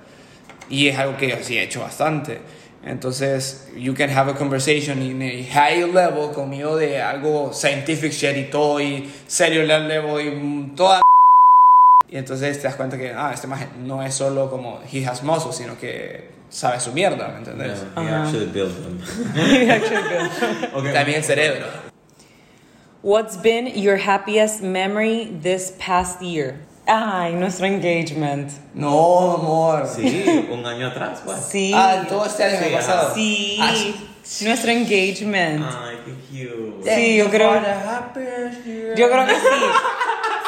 [0.69, 2.41] Y es algo que yo sí he hecho bastante.
[2.87, 8.37] Entonces, you can have a conversation in a high level conmigo de algo scientific shit
[8.37, 11.03] y todo, y cellular level y toda
[12.09, 15.25] y entonces te das cuenta que, ah, este maje no es solo como he has
[15.25, 17.85] muscle, sino que sabe su mierda, ¿me entendés?
[17.97, 19.01] Yeah, he actually built them.
[20.75, 20.93] Okay.
[20.93, 21.67] También el cerebro.
[23.03, 26.61] What's been your happiest memory this past year?
[26.87, 28.51] Ay, nuestro engagement.
[28.75, 29.89] No, amor.
[29.89, 31.41] Sí, un año atrás, pues.
[31.51, 31.73] Sí.
[31.75, 33.15] Ah, todo este año Sí, pasado.
[33.15, 33.59] Sí.
[33.61, 33.73] Ah,
[34.23, 34.45] sí.
[34.45, 35.65] Nuestro engagement.
[35.67, 36.13] Ay, qué
[36.83, 36.95] cute.
[36.95, 39.41] Sí, yo creo- Yo Yo creo que sí.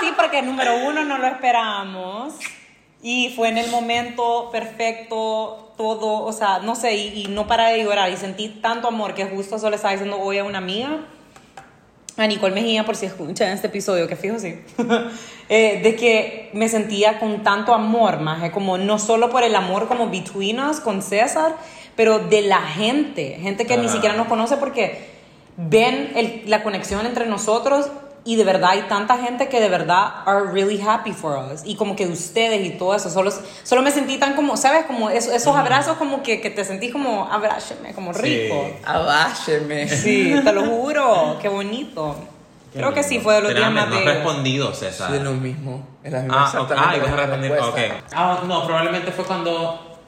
[0.01, 2.35] Sí, porque número uno no lo esperábamos.
[3.03, 7.69] Y fue en el momento perfecto, todo, o sea, no sé, y, y no para
[7.69, 8.11] de llorar.
[8.13, 11.01] Y sentí tanto amor que justo eso le estaba diciendo hoy a una amiga,
[12.25, 14.57] a Nicole Mejía, por si escuchan este episodio, que fijo sí,
[15.49, 19.89] eh, de que me sentía con tanto amor, más como no solo por el amor
[19.89, 21.57] como between us con César,
[21.97, 23.91] pero de la gente, gente que ni Ah.
[23.91, 25.07] siquiera nos conoce porque
[25.57, 27.89] ven el- la conexión entre nosotros
[28.29, 31.77] y de verdad hay tanta gente que de verdad are really happy for us y
[31.77, 35.33] como que ustedes y todo eso solo, solo me sentí tan como sabes como eso-
[35.33, 38.21] esos abrazos como que, que te sentís como abrácheme como Sí.
[38.21, 39.89] rico Abácheme.
[39.89, 42.17] sí te lo juro qué bonito
[42.71, 43.09] Qué creo que lindo.
[43.09, 45.15] sí fue de los días más no has bellos respondido, César.
[45.15, 45.87] Es lo mismo.
[46.05, 46.71] Misma Ah, ok.
[46.71, 47.61] exactamente Ah, ibas a responder.
[47.63, 47.79] Ok.
[48.15, 49.99] Ah, no, probablemente fue cuando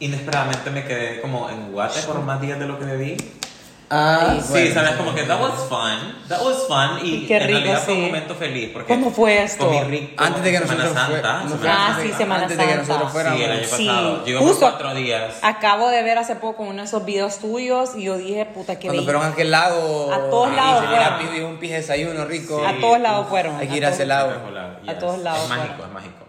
[0.00, 3.16] inesperadamente me quedé como en Guate por más días de lo que debí.
[3.88, 4.74] Ah, sí, bueno.
[4.74, 6.14] sabes, como que that was fun.
[6.28, 7.06] That was fun.
[7.06, 8.06] Y Qué en rico, realidad fue un sí.
[8.06, 8.70] momento feliz.
[8.72, 9.64] Porque ¿Cuándo fue esto?
[9.64, 10.14] Comí rico.
[10.24, 11.32] Antes de que Semana nosotros fue- Santa.
[11.32, 12.86] no Semana fue Ah, antes sí, de- Semana antes de que Santa.
[12.86, 13.38] nosotros fuéramos.
[13.38, 14.24] Sí, el año Sí, pasado.
[14.24, 14.66] Llegamos justo.
[14.70, 15.34] cuatro días.
[15.42, 18.88] acabo de ver hace poco uno de esos videos tuyos y yo dije puta que
[18.88, 19.04] Cuando bello.
[19.04, 20.12] fueron a aquel lago.
[20.12, 21.18] A todos y lados fueron.
[21.18, 22.66] pedir un pije desayuno rico.
[22.66, 23.56] A todos lados fueron.
[23.56, 24.32] Hay que ir a ese lado.
[24.88, 26.26] A todos lados Es mágico, es mágico.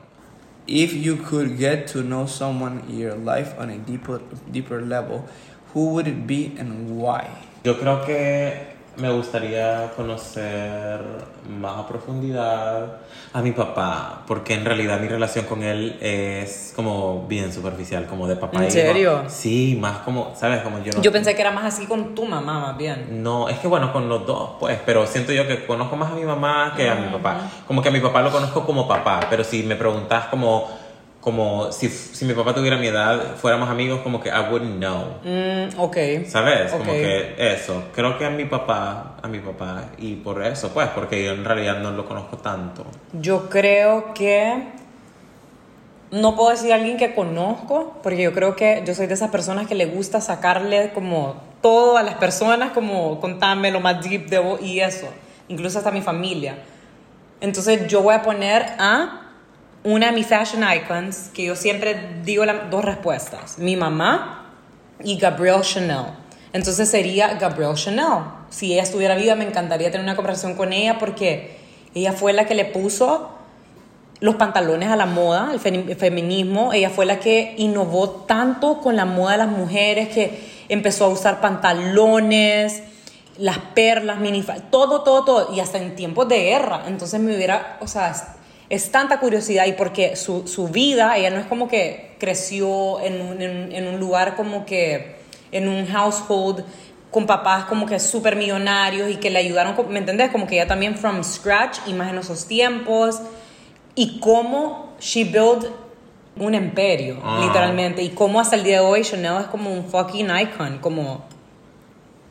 [0.70, 5.22] If you could get to know someone in your life on a deeper, deeper level,
[5.78, 7.22] who would it be and why?
[7.64, 11.00] Yo creo que me gustaría conocer
[11.48, 12.98] más a profundidad
[13.32, 18.28] a mi papá, porque en realidad mi relación con él es como bien superficial, como
[18.28, 18.72] de papá ¿En hijo.
[18.72, 19.24] serio?
[19.28, 20.62] Sí, más como, ¿sabes?
[20.62, 21.02] Como yo no...
[21.04, 23.94] yo pensé que era más así con tu mamá más bien No, es que bueno,
[23.94, 26.96] con los dos, pues, pero siento yo que conozco más a mi mamá que a
[26.96, 27.42] mi papá.
[27.68, 30.68] Como que a mi papá lo conozco como papá, pero si me preguntas como,
[31.28, 35.18] como si, si mi papá tuviera mi edad, fuéramos amigos, como que I wouldn't know.
[35.26, 36.72] Mm, ok ¿Sabes?
[36.72, 36.80] Ok.
[36.80, 37.84] Como que eso.
[37.94, 41.44] Creo que a mi papá, a mi papá, y por eso, pues, porque yo en
[41.44, 42.86] realidad no lo conozco tanto.
[43.12, 44.70] Yo creo que
[46.12, 49.30] no puedo decir a alguien que conozco, porque yo creo que yo soy de esas
[49.30, 54.30] personas que le gusta sacarle como todo a las personas, como contarme lo más deep
[54.30, 55.10] de vos y eso,
[55.50, 56.60] incluso hasta mi familia.
[57.42, 59.27] Entonces yo voy a poner a
[59.84, 64.54] una de mis fashion icons, que yo siempre digo las dos respuestas, mi mamá
[65.04, 66.06] y Gabrielle Chanel.
[66.54, 68.24] Entonces sería Gabrielle Chanel.
[68.50, 71.58] Si ella estuviera viva, me encantaría tener una conversación con ella porque
[71.94, 73.32] ella fue la que le puso
[74.20, 76.74] los pantalones a la moda, el, fe- el feminismo.
[76.74, 81.10] Ella fue la que innovó tanto con la moda de las mujeres, que empezó a
[81.10, 82.82] usar pantalones,
[83.38, 85.54] las perlas, minifaldas, todo, todo, todo.
[85.54, 86.84] Y hasta en tiempos de guerra.
[86.88, 88.16] Entonces me hubiera, o sea,
[88.70, 93.22] es, tanta curiosidad y porque su, su vida, ella no es como que creció en
[93.22, 95.16] un, en- en un lugar como que,
[95.52, 96.64] en un household
[97.12, 100.30] con papás como que súper millonarios y que le ayudaron, ¿me entendés?
[100.32, 103.22] Como que ella también from scratch y más en esos tiempos
[103.96, 105.66] y cómo she built
[106.36, 107.40] un imperio, Ah.
[107.46, 111.26] literalmente, y cómo hasta el día de hoy Chanel es como un fucking icon, como...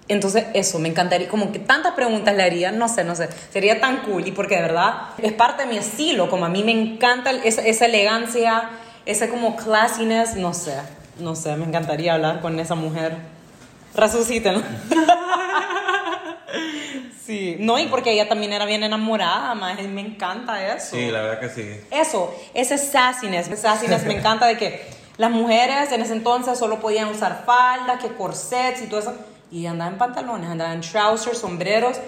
[0.08, 3.80] Entonces, eso, me encantaría, como que tantas preguntas le haría, no sé, no sé, sería
[3.80, 6.70] tan cool y porque de verdad es parte de mi estilo, como a mí me
[6.70, 8.70] encanta esa, esa elegancia,
[9.04, 10.76] ese como classiness, no sé,
[11.18, 13.16] no sé, me encantaría hablar con esa mujer.
[13.96, 14.62] Resucítenla.
[17.26, 20.94] sí, no, y porque ella también era bien enamorada, más, me encanta eso.
[20.94, 21.80] Sí, la verdad que sí.
[21.90, 27.08] Eso, ese sassiness, sassiness me encanta de que las mujeres en ese entonces solo podían
[27.08, 29.14] usar faldas, que corsets y todo eso.
[29.50, 31.98] Y andaba en pantalones, andaba en trousers, sombreros.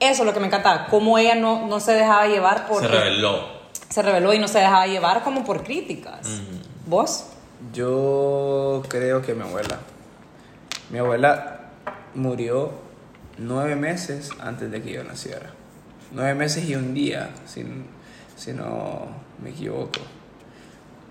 [0.00, 0.86] Eso es lo que me encantaba.
[0.86, 2.82] Cómo ella no, no se dejaba llevar por...
[2.82, 3.48] Se reveló.
[3.88, 6.40] Se reveló y no se dejaba llevar como por críticas.
[6.86, 7.26] ¿Vos?
[7.72, 9.78] Yo creo que mi abuela.
[10.90, 11.60] Mi abuela
[12.14, 12.72] murió
[13.38, 15.50] nueve meses antes de que yo naciera.
[16.12, 17.64] Nueve meses y un día, si,
[18.36, 19.06] si no
[19.42, 20.00] me equivoco.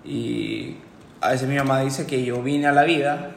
[0.04, 0.76] Y
[1.20, 3.32] a veces mi mamá dice que yo vine a la vida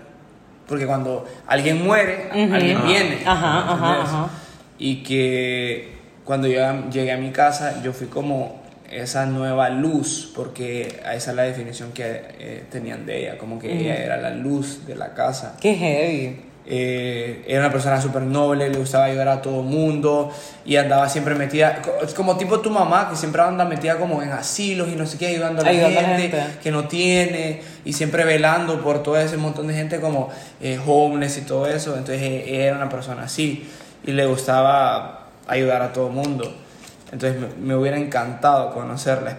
[0.68, 2.84] porque cuando alguien muere, alguien Ah.
[2.86, 3.18] viene.
[3.26, 4.30] Ajá, ajá.
[4.80, 10.88] Y que cuando yo llegué a mi casa, yo fui como esa nueva luz, porque
[11.14, 14.86] esa es la definición que eh, tenían de ella, como que ella era la luz
[14.88, 15.58] de la casa.
[15.60, 16.42] Qué heavy.
[16.70, 20.30] Eh, era una persona súper noble, le gustaba ayudar a todo mundo
[20.66, 21.82] y andaba siempre metida,
[22.14, 25.28] como tipo tu mamá, que siempre anda metida como en asilos y no sé qué,
[25.28, 26.60] ayudando a la, Ayudando a la gente, gente.
[26.62, 31.38] que no tiene y siempre velando por todo ese montón de gente como eh, homeless
[31.38, 31.92] y todo eso.
[31.92, 33.66] Entonces eh, era una persona así
[34.06, 36.54] y le gustaba ayudar a todo mundo.
[37.14, 39.38] Entonces me, me hubiera encantado conocerla.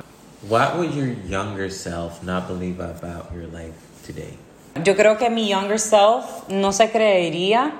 [0.48, 3.74] What would your younger self not believe about your life
[4.06, 4.38] today?
[4.84, 7.72] Yo creo que mi younger self no se creería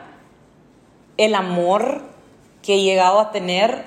[1.16, 2.02] el amor
[2.62, 3.84] que he llegado a tener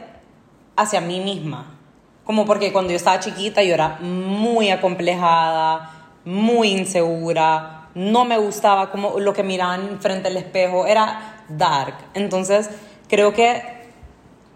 [0.76, 1.78] hacia mí misma.
[2.24, 5.92] Como porque cuando yo estaba chiquita yo era muy acomplejada,
[6.24, 11.96] muy insegura, no me gustaba como lo que miraban frente al espejo, era dark.
[12.14, 12.70] Entonces
[13.10, 13.82] creo que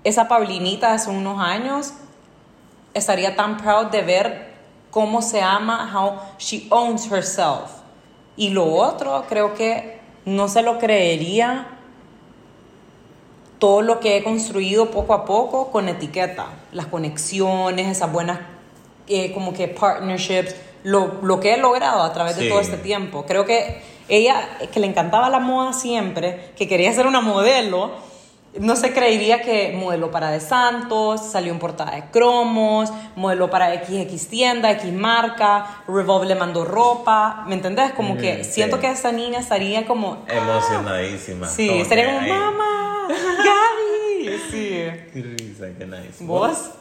[0.04, 1.94] esa Paulinita hace unos años
[2.94, 4.54] estaría tan proud de ver
[4.91, 7.85] cómo se ama, how she owns herself.
[8.38, 11.67] Y lo otro, creo que no se lo creería
[13.60, 18.39] todo lo que he construido poco a poco con etiqueta, las conexiones, esas buenas
[19.08, 23.26] eh, como que partnerships, lo, lo que he logrado a través de todo este tiempo.
[23.28, 27.91] Creo que ella, que le encantaba la moda siempre, que quería ser una modelo,
[28.60, 33.74] no se creería que modeló para De Santos, salió en portada de cromos, modeló para
[33.86, 37.91] XX tienda, X marca, Revolve le mandó ropa, ¿me entendés?
[37.94, 38.52] Como Mm, que sí.
[38.54, 40.24] siento que esa niña estaría como...
[40.28, 41.48] Emocionadísima.
[41.48, 44.39] Sí, Como estaría como, ahí- mamá, Gaby.
[44.52, 44.70] Sí.
[45.13, 46.24] Qué risa, qué nice.
[46.24, 46.72] ¿Vos?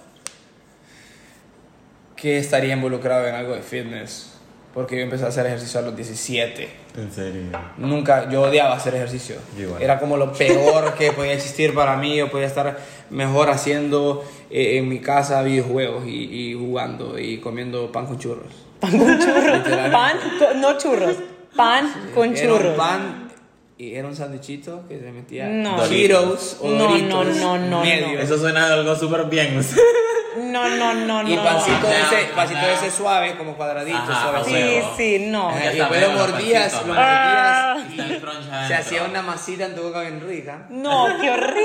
[2.16, 4.30] Que estaría involucrado en algo de fitness.
[4.72, 6.68] Porque yo empecé a hacer ejercicio a los 17.
[6.96, 7.42] En serio.
[7.76, 9.36] Nunca, yo odiaba hacer ejercicio.
[9.58, 9.82] Igual.
[9.82, 12.16] Era como lo peor que podía existir para mí.
[12.16, 12.78] Yo podía estar
[13.10, 18.52] mejor haciendo eh, en mi casa videojuegos y, y jugando y comiendo pan con churros.
[18.80, 19.90] Pan con churros.
[19.90, 21.16] Pan con, no churros.
[21.56, 22.76] Pan con Era un churros.
[22.76, 23.28] pan
[23.76, 25.84] y era un sándwichito que se metía No.
[25.88, 28.20] Cheetos o No, Doritos no, no, no, medio.
[28.20, 29.60] Eso suena algo súper bien.
[30.36, 31.28] No, no, no, no.
[31.28, 31.92] Y pancito No.
[31.92, 34.44] ese, pancito ese suave, como cuadradito, Ajá, suave.
[34.44, 35.48] Sí, sí, no.
[35.50, 36.94] Ajá, y después lo mordías, lo.
[36.96, 37.76] Ah.
[37.78, 38.68] mordías.
[38.68, 40.66] Se hacía una masita en tu boca bien rica.
[40.68, 41.62] No, qué horrible.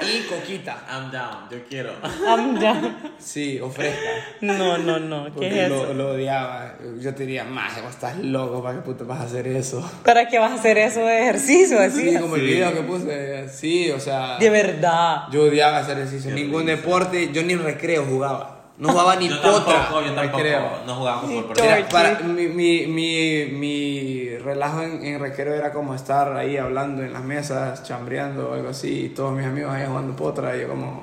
[0.08, 0.84] Y coquita.
[0.90, 1.92] I'm down, yo quiero.
[2.26, 2.94] I'm done.
[3.18, 3.98] Sí, o fresca.
[4.40, 5.24] No, no, no.
[5.26, 5.94] ¿Qué Porque es lo, eso?
[5.94, 6.74] lo odiaba.
[7.00, 9.88] Yo te diría, más, vos estás loco, ¿para qué puto vas a hacer eso?
[10.04, 11.80] ¿Para qué vas a hacer eso de ejercicio?
[11.80, 12.10] Así.
[12.10, 13.48] Sí, como el video que puse.
[13.48, 14.38] Sí, o sea.
[14.38, 15.24] De verdad.
[15.30, 16.32] Yo odiaba hacer ejercicio.
[16.32, 18.57] Ningún deporte, yo ni recreo jugaba.
[18.78, 19.74] No jugaba ni yo potra.
[19.74, 20.36] tampoco, yo tampoco.
[20.38, 20.70] recreo.
[20.86, 21.60] No jugaba fútbol por.
[21.60, 27.02] Mira, para, mi, mi, mi, mi relajo en, en recreo era como estar ahí hablando
[27.02, 30.60] en las mesas, chambreando o algo así, y todos mis amigos ahí jugando potra, y
[30.60, 31.02] yo como,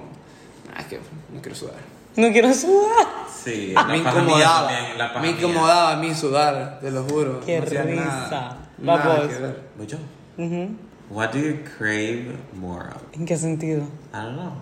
[0.74, 1.00] ah, es que
[1.34, 1.76] no quiero sudar.
[2.16, 3.08] No quiero sudar.
[3.44, 7.42] Sí, la me incomodaba, también, la me incomodaba a mí sudar, te lo juro.
[7.46, 7.84] Qué no risa.
[7.84, 8.58] Nada,
[8.88, 9.28] Va nada vos.
[9.28, 9.60] que ver.
[9.78, 9.98] Voy yo.
[10.38, 10.70] Ujú.
[11.10, 13.02] What do you crave more of?
[13.14, 13.84] ¿En qué sentido?
[14.14, 14.54] I don't know.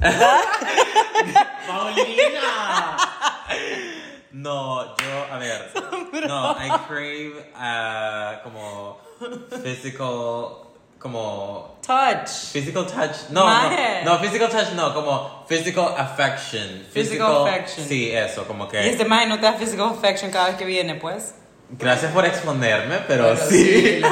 [1.70, 2.96] Paulina.
[4.32, 5.70] No, yo, a ver.
[6.26, 8.98] No, I crave uh, como
[9.62, 10.66] physical,
[10.98, 12.28] como Touch.
[12.52, 13.30] physical touch.
[13.30, 14.02] No, Maje.
[14.04, 16.84] no, no, physical touch no, como physical affection.
[16.92, 17.86] Physical affection.
[17.86, 18.84] Sí, eso, como que.
[18.84, 21.34] Y este man no te da physical affection cada vez que viene, pues.
[21.70, 24.00] Gracias por exponerme, pero, Pero sí.
[24.00, 24.02] sí,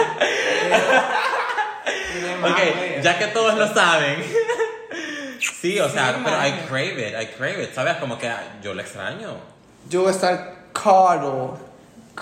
[2.42, 3.02] Ok, güey.
[3.02, 4.22] ya que todos lo saben.
[5.40, 7.96] Sí, o sea, pero I crave it, I crave it, ¿sabes?
[7.96, 8.30] Como que
[8.62, 9.36] yo lo extraño.
[9.88, 11.58] Yo voy a estar cardo,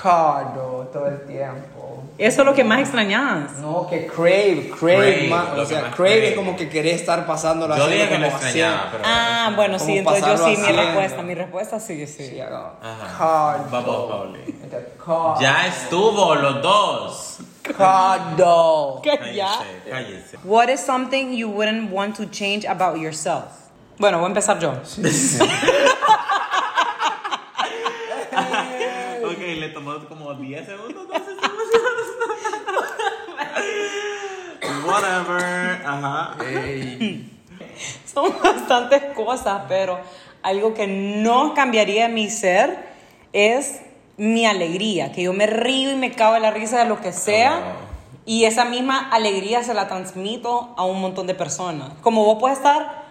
[0.02, 2.02] cardo todo el tiempo.
[2.18, 3.58] Eso es lo que más extrañas.
[3.58, 6.28] No, que crave, crave, Crave, o sea, crave crave.
[6.30, 9.04] es como que querés estar pasándola Yo haciendo dije que lo extrañaba, pero.
[9.06, 12.26] Ah, bueno, sí, entonces yo sí, mi respuesta, mi respuesta sí, sí.
[12.28, 12.40] Sí.
[12.40, 13.66] Ajá.
[13.70, 14.08] Cardo.
[14.08, 14.58] Pauli.
[15.04, 15.40] Cardo.
[15.40, 17.38] Ya estuvo los dos.
[17.76, 19.02] Cardo.
[19.34, 19.50] ¿Ya?
[19.90, 20.38] cállese.
[20.44, 23.44] What is something you wouldn't want to change about yourself?
[23.98, 24.70] Bueno, voy a empezar yo.
[24.70, 24.76] Ok,
[30.08, 31.64] como 10 segundos, 12 segundos.
[34.86, 35.86] Whatever.
[35.86, 36.36] Ajá.
[36.44, 37.32] Ey.
[38.04, 39.98] Son bastantes cosas, pero
[40.42, 42.78] algo que no cambiaría mi ser
[43.32, 43.80] es
[44.16, 47.12] mi alegría, que yo me río y me cago en la risa de lo que
[47.12, 47.58] sea.
[47.58, 47.86] Oh.
[48.24, 51.90] Y esa misma alegría se la transmito a un montón de personas.
[52.02, 53.05] Como vos puedes estar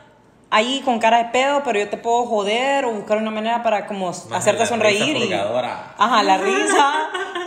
[0.55, 3.87] ahí con cara de pedo, pero yo te puedo joder o buscar una manera para
[3.87, 5.15] como hacerte la sonreír.
[5.17, 5.33] risa Y,
[5.97, 6.93] ajá, la risa.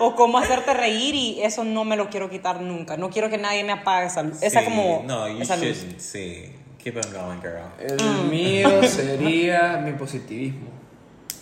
[0.00, 2.96] o cómo hacerte reír y eso no me lo quiero quitar nunca.
[2.96, 4.42] No quiero que nadie me apague esa luz.
[4.42, 5.02] Esa Sí, como...
[5.06, 5.64] No, you esa luz.
[5.78, 6.00] shouldn't.
[6.00, 6.52] Sí.
[6.82, 7.64] Keep on going, girl.
[7.80, 8.30] El Mm.
[8.30, 10.68] mío sería mi positivismo.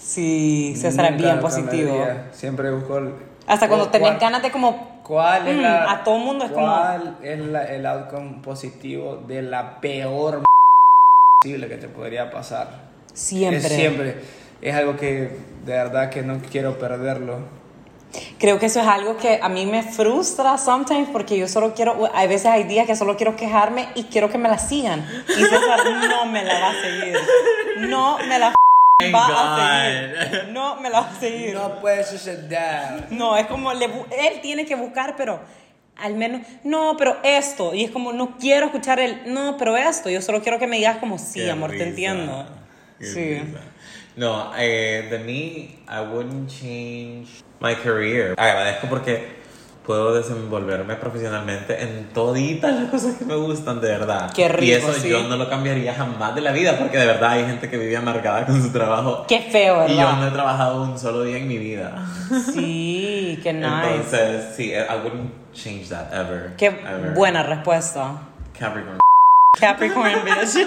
[0.01, 1.89] Sí, César es bien positivo.
[1.99, 2.29] cambiaría.
[2.33, 3.13] Siempre busco el-
[3.47, 4.97] Hasta cuando tenés ganas de como...
[5.03, 9.23] ¿Cuál es Mm, la, a todo mundo es como- ¿Cuál es la- el outcome positivo
[9.27, 10.43] de la peor
[11.41, 12.69] posible que te podría pasar?
[13.13, 13.59] Siempre.
[13.59, 14.17] Es siempre.
[14.63, 15.31] Es algo que
[15.65, 17.41] de verdad que no quiero perderlo.
[18.39, 22.11] Creo que eso es algo que a mí me frustra sometimes porque yo solo quiero...
[22.15, 25.07] Hay veces hay días que solo quiero quejarme y quiero que me la sigan.
[25.29, 27.19] Y César no me la va a seguir.
[27.81, 28.55] No me la
[28.99, 30.49] Thank va a seguir.
[30.53, 31.55] No me la va a seguir.
[31.55, 33.07] No puede suceder.
[33.11, 35.41] No, es como le él tiene que buscar, pero
[35.97, 37.75] al menos, no, pero esto.
[37.75, 40.11] Y es como, no quiero escuchar el, no, pero esto.
[40.11, 42.47] Yo solo quiero que me digas como, sí, Qué amor, te entiendo.
[42.99, 43.35] Qué Sí.
[43.35, 43.61] risa.
[44.17, 48.35] No, eh, de mí, I wouldn't change my career.
[48.39, 49.27] Agradezco porque
[49.87, 54.33] puedo desenvolverme profesionalmente en toditas las cosas que me gustan de verdad.
[54.35, 55.09] Qué rico, Y eso sí.
[55.09, 57.97] yo no lo cambiaría jamás de la vida porque de verdad hay gente que vive
[57.97, 59.25] amargada con su trabajo.
[59.29, 59.95] Qué feo, ¿verdad?
[59.95, 62.05] Y yo no he trabajado un solo día en mi vida.
[62.53, 63.95] Sí, qué nice.
[63.95, 66.55] Entonces, sí, I wouldn't change that ever.
[66.57, 67.15] Qué ever.
[67.15, 68.23] buena respuesta.
[68.59, 68.99] Capricorn.
[69.59, 70.67] Capricorn, bitch.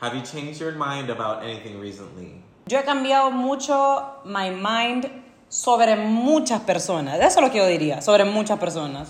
[0.00, 2.42] Have you changed your mind about anything recently?
[2.66, 5.10] Yo he cambiado mucho my mind
[5.48, 7.18] sobre muchas personas.
[7.18, 9.08] Eso es lo que yo diría, sobre muchas personas.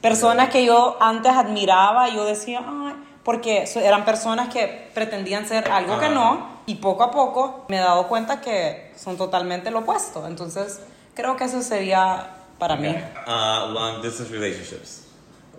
[0.00, 5.98] Personas que yo antes admiraba, yo decía, ay, porque eran personas que pretendían ser algo
[5.98, 10.26] que no, y poco a poco me he dado cuenta que son totalmente lo opuesto.
[10.26, 10.80] Entonces,
[11.14, 12.28] creo que eso sería
[12.58, 12.88] para mí.
[12.88, 15.04] Uh, long distance relationships.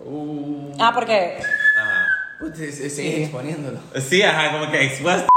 [0.04, 1.38] Uh, Ah, porque
[1.78, 2.08] Ajá.
[3.22, 3.80] Exponiéndolo.
[4.00, 5.31] Sí, ajá, como que expuesta.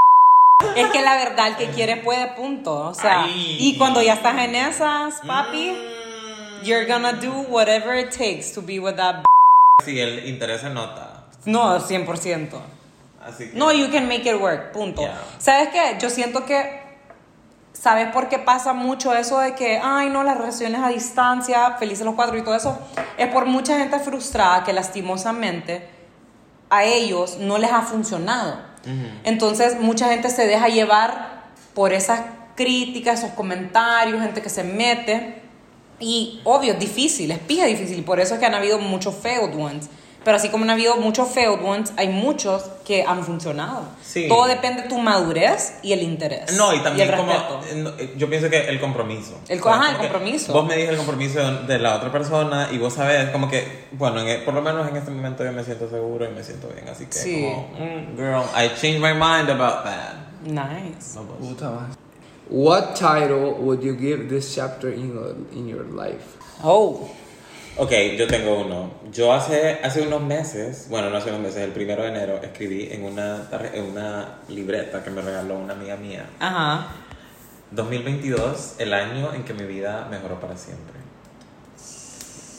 [0.76, 2.88] Es que la verdad, el que quiere puede, punto.
[2.88, 3.56] O sea, Ay.
[3.60, 6.64] y cuando ya estás en esas, papi, Mm.
[6.64, 9.24] you're gonna do whatever it takes to be with that.
[9.84, 11.24] Sí, el interés se nota.
[11.44, 12.60] No, 100%.
[13.22, 13.56] Así que.
[13.56, 15.02] No, you can make it work, punto.
[15.02, 15.20] Yeah.
[15.38, 15.96] ¿Sabes qué?
[16.00, 16.82] Yo siento que,
[17.72, 22.04] ¿sabes por qué pasa mucho eso de que, ay, no, las relaciones a distancia, felices
[22.04, 22.78] los cuatro y todo eso?
[23.18, 25.88] Es por mucha gente frustrada que lastimosamente
[26.70, 28.58] a ellos no les ha funcionado.
[29.24, 32.20] Entonces, mucha gente se deja llevar por esas
[32.54, 35.42] críticas, esos comentarios, gente que se mete.
[36.00, 38.04] Y obvio, es difícil, es pija difícil.
[38.04, 39.88] Por eso es que han habido muchos failed ones.
[40.24, 43.82] Pero así como han habido muchos failed ones, hay muchos que han funcionado.
[44.02, 44.26] Sí.
[44.28, 46.52] Todo depende de tu madurez y el interés.
[46.56, 47.60] No, y también el como, respeto.
[47.70, 49.38] eh, eh, yo pienso que el compromiso.
[49.48, 50.52] El O sea, ajá, el compromiso.
[50.52, 53.86] Vos me dijiste el compromiso de, de la otra persona y vos sabés como que,
[53.92, 56.42] bueno, en e- por lo menos en este momento yo me siento seguro y me
[56.42, 57.42] siento bien, así que Sí.
[57.42, 60.14] como, mm, girl, I changed my mind about that.
[60.46, 61.14] Nice.
[61.16, 61.94] No, madre.
[62.50, 65.12] What title would you give this chapter in
[65.54, 66.36] in your life?
[66.62, 67.08] Oh.
[67.76, 68.90] Ok, yo tengo uno.
[69.12, 72.88] Yo hace, hace unos meses, bueno, no hace unos meses, el primero de enero, escribí
[72.92, 76.24] en una, en una libreta que me regaló una amiga mía.
[76.38, 76.88] Ajá.
[77.72, 80.94] 2022, el año en que mi vida mejoró para siempre.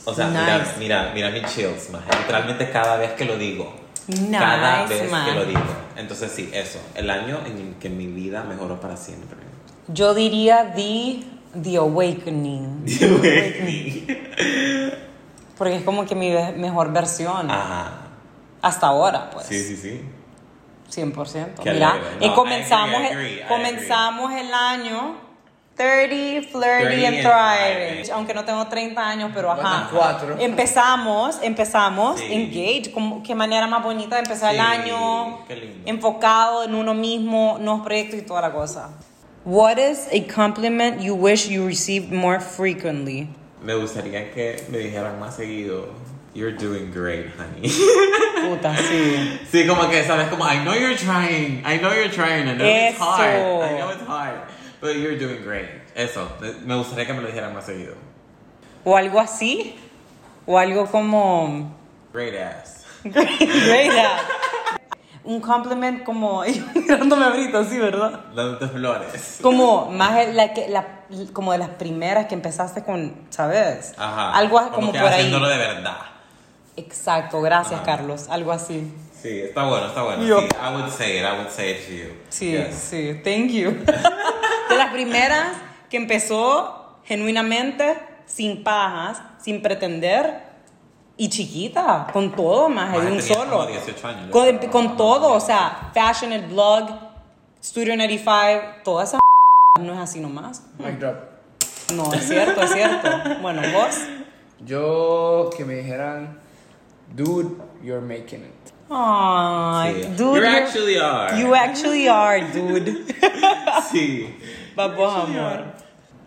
[0.03, 0.73] O sea, Nice.
[0.77, 2.09] mira, mira, mira mi chills, maje.
[2.19, 3.73] Literalmente cada vez que lo digo.
[4.07, 5.25] Nice, cada vez man.
[5.25, 5.61] que lo digo.
[5.95, 6.79] Entonces sí, eso.
[6.93, 9.37] El año en que mi vida mejoró para siempre.
[9.87, 11.23] Yo diría The,
[11.63, 12.83] the Awakening.
[15.57, 17.49] Porque es como que mi mejor versión.
[17.49, 17.91] Ajá.
[18.61, 19.45] Hasta ahora, pues.
[19.45, 20.01] Sí, sí, sí.
[20.89, 21.61] 100%.
[21.63, 25.15] Qué Mira, y No, comenzamos, I agree, I el- agree, I comenzamos el año
[25.75, 28.11] 30, flirty 30 and and thriving.
[28.13, 29.89] Aunque no tengo 30 años, pero ajá.
[29.91, 30.37] Cuatro.
[30.39, 32.27] Empezamos, empezamos, Sí.
[32.31, 32.91] engage.
[32.93, 35.45] Como, qué manera más bonita de empezar el año.
[35.47, 35.81] qué lindo.
[35.89, 38.89] Enfocado en uno mismo, nuevos proyectos y toda la cosa.
[39.43, 43.27] What is a compliment you wish you received more frequently?
[43.65, 45.87] Me gustaría que me dijeran más seguido.
[46.35, 47.67] You're doing great, honey.
[48.47, 49.39] Puta, sí.
[49.51, 50.27] sí, como que, ¿sabes?
[50.27, 51.63] Como, I know you're trying.
[51.65, 52.47] I know you're trying.
[52.47, 53.63] I know it's hard.
[53.63, 54.41] I know it's hard.
[54.79, 55.65] But you're doing great.
[55.95, 56.29] Eso.
[56.63, 57.95] Me gustaría que me lo dijeran más seguido.
[58.83, 59.73] O algo así.
[60.45, 61.75] O algo como...
[62.13, 62.85] Great ass.
[63.03, 64.21] Great ass.
[65.25, 66.43] Un compliment como...
[66.75, 68.25] Mirándome ahorita, sí, ¿verdad?
[68.35, 69.39] Dándote flores.
[69.41, 70.85] Como más la que, la,
[71.33, 73.93] como de las primeras que empezaste con, ¿sabes?
[73.97, 74.33] Ajá.
[74.33, 75.13] Algo como, que por ahí.
[75.15, 75.97] haciéndolo de verdad.
[76.77, 77.83] Exacto, gracias Ajá.
[77.85, 78.93] Carlos, algo así.
[79.21, 80.23] Sí, está bueno, está bueno.
[80.23, 81.23] Yo- Sí, I would say it.
[81.23, 82.13] I would say it to you.
[82.29, 82.75] Sí, Yes.
[82.75, 83.71] sí, thank you.
[84.69, 85.47] de las primeras
[85.89, 87.97] que empezó genuinamente,
[88.27, 90.43] sin pajas, sin pretender
[91.17, 93.51] y chiquita, con todo más de un solo.
[93.51, 94.71] como 18 años, yo Con, creo.
[94.71, 96.89] con todo, o sea, fashion, el blog,
[97.63, 99.19] Studio 95, toda esa
[99.81, 100.63] no es así nomás.
[100.77, 101.15] Mic drop.
[101.93, 103.09] No, es cierto, es cierto.
[103.41, 103.95] Bueno, vos.
[104.65, 106.39] Yo que me dijeran,
[107.15, 108.73] dude, you're making it.
[108.89, 110.09] Ay, Sí.
[110.17, 110.39] dude.
[110.39, 111.39] You you're- actually are.
[111.41, 113.05] You actually are, dude.
[113.91, 114.35] Sí.
[114.75, 115.63] Vamos, amor.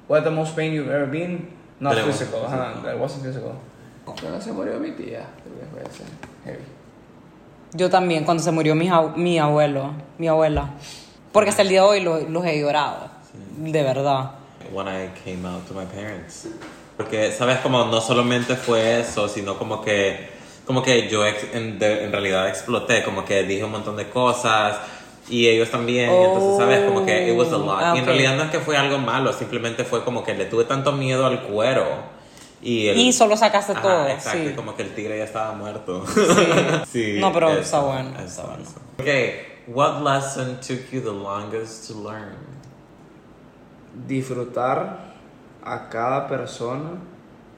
[0.08, 1.50] What the most pain you've ever been?
[1.80, 2.82] Not But it physical, huh?
[2.82, 3.54] That wasn't physical.
[4.20, 6.04] Cuando se murió mi tía, creo que fue ese.
[6.44, 6.64] Heavy.
[7.74, 10.70] Yo también, cuando se murió mi, mi abuelo, mi abuela.
[11.32, 13.08] Porque hasta el día de hoy lo- los he llorado.
[13.58, 14.32] De verdad.
[14.72, 16.46] when I came out to my parents.
[16.96, 17.58] Porque, ¿sabes?
[17.60, 20.28] Como no solamente fue eso, sino como que,
[20.66, 24.08] como que yo ex- en, de- en realidad exploté, como que dije un montón de
[24.10, 24.76] cosas
[25.30, 26.10] y ellos también.
[26.10, 26.80] y entonces, ¿sabes?
[26.84, 27.78] Como que it was a lot.
[27.80, 28.08] Ah, Y en ok.
[28.08, 31.24] realidad no es que fue algo malo, simplemente fue como que le tuve tanto miedo
[31.26, 31.86] al cuero.
[32.60, 34.54] Y, el- Y solo sacaste Ajá, todo, Exacto, sí.
[34.54, 36.04] como que el tigre ya estaba muerto.
[36.92, 37.18] Sí.
[37.20, 38.62] No, pero eso, está bueno, eso, está bueno.
[38.62, 38.80] eso.
[39.00, 42.34] Okay, what lesson took you the longest to learn?
[44.06, 45.14] Disfrutar
[45.64, 46.90] a cada persona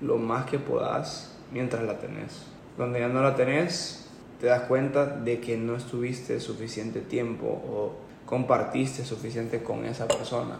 [0.00, 2.42] lo más que puedas mientras la tenés.
[2.76, 4.06] Cuando ya no la tenés,
[4.40, 7.92] te das cuenta de que no estuviste suficiente tiempo o
[8.26, 10.58] compartiste suficiente con esa persona.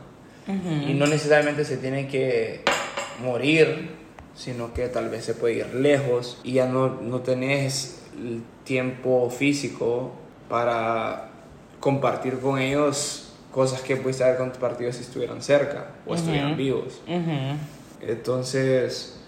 [0.49, 2.63] Y no necesariamente se tiene que
[3.23, 3.95] morir,
[4.35, 9.31] sino que tal vez se puede ir lejos y ya no, no tenés el tiempo
[9.31, 10.13] físico
[10.49, 11.31] para
[11.81, 17.01] compartir con ellos cosas que pudiste haber compartido si estuvieran cerca o estuvieran vivos.
[18.01, 19.19] Entonces,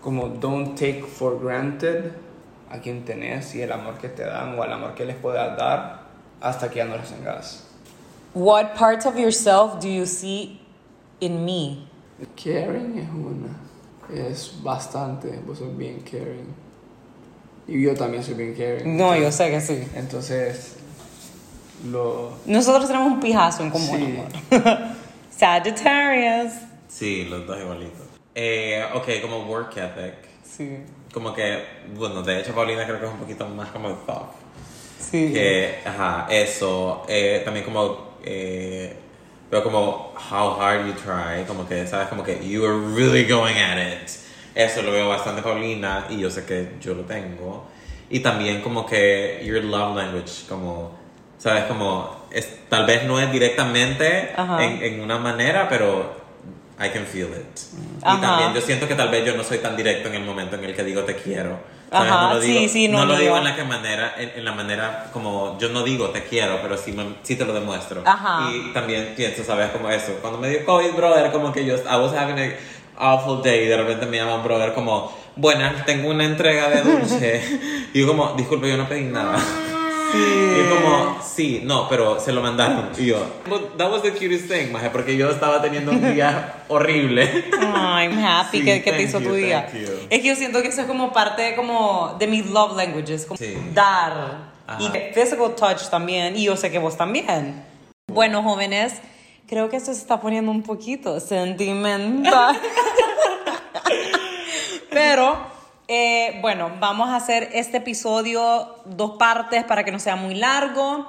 [0.00, 2.12] como don't take for granted
[2.70, 5.56] a quien tenés y el amor que te dan o el amor que les puedas
[5.56, 6.06] dar
[6.40, 7.64] hasta que ya no los tengas.
[8.34, 10.60] What parts of yourself do you see
[11.20, 11.88] in me?
[12.36, 13.65] Caring es una.
[14.14, 15.40] Es bastante.
[15.46, 16.54] Vos sos bien caring.
[17.68, 18.96] Y yo también soy bien caring.
[18.96, 19.86] No, yo sé que sí.
[19.94, 20.76] Entonces,
[21.90, 22.32] lo.
[22.46, 23.98] Nosotros tenemos un pijazo en común,
[24.50, 24.58] Sí.
[24.60, 24.78] amor.
[25.36, 26.52] Sagittarius.
[26.88, 28.06] Sí, los dos igualitos.
[28.34, 30.14] Eh, ok, como work ethic.
[30.44, 30.78] Sí.
[31.12, 31.62] Como que,
[31.96, 34.28] bueno, de hecho Paulina creo que es un poquito más como tough.
[35.00, 35.32] Sí.
[35.32, 37.02] Que, ajá, eso.
[37.08, 38.94] eh, también como, eh,
[39.50, 41.44] veo como how hard you try.
[41.46, 42.08] Como que, ¿sabes?
[42.08, 44.10] Como que you are really going at it.
[44.54, 47.66] Eso lo veo bastante Paulina y yo sé que yo lo tengo.
[48.08, 50.96] Y también como que your love language, como,
[51.38, 51.64] ¿sabes?
[51.64, 54.64] Como, es, tal vez no es directamente Ajá.
[54.64, 56.14] en, en una manera, pero
[56.78, 57.58] I can feel it.
[58.02, 58.20] Y Ajá.
[58.20, 60.64] también yo siento que tal vez yo no soy tan directo en el momento en
[60.64, 61.58] el que digo te quiero,
[61.90, 62.10] ¿sabes?
[62.12, 64.44] Ajá, no lo digo, sí, sí, no, lo digo en la que manera, en, en
[64.44, 68.02] la manera como yo no digo te quiero, pero sí, me- sí te lo demuestro.
[68.04, 68.50] Ajá.
[68.50, 69.70] Y también pienso, ¿sabes?
[69.70, 70.18] Como eso.
[70.20, 72.52] Cuando me dio COVID, brother, como que yo, I was having a
[72.98, 77.60] awful day y de repente me llaman, brother, como, buenas, tengo una entrega de dulce.
[77.94, 79.36] y yo como, disculpe, yo no pedí nada.
[80.14, 82.90] Y es como, sí, no, pero se lo mandaron.
[82.98, 86.54] Y yo, "But that was the cutest thing, maje, porque yo estaba teniendo un día
[86.68, 87.44] horrible.
[87.74, 89.68] Ay, I'm happy Sí, que, que te hizo you, tu día.
[90.10, 93.36] Es que yo siento que eso es como parte como de mis love languages, como
[93.38, 93.54] Sí.
[93.74, 94.54] dar.
[94.66, 94.82] Ajá.
[94.82, 97.64] Y physical touch también, y yo sé que vos también.
[98.12, 98.94] Bueno, jóvenes,
[99.48, 102.58] creo que esto se está poniendo un poquito sentimental.
[104.90, 105.36] Pero,
[105.88, 111.06] eh, bueno, vamos a hacer este episodio dos partes para que no sea muy largo.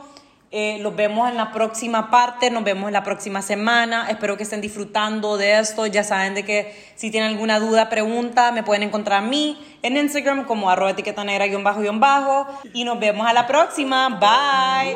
[0.50, 4.08] Eh, los vemos en la próxima parte, nos vemos en la próxima semana.
[4.10, 5.86] Espero que estén disfrutando de esto.
[5.88, 9.98] Ya saben de que si tienen alguna duda, pregunta, me pueden encontrar a mí en
[9.98, 12.48] Instagram como arroba etiqueta negra guion bajo guion bajo.
[12.74, 14.10] Y nos vemos a la próxima.
[14.10, 14.96] Bye.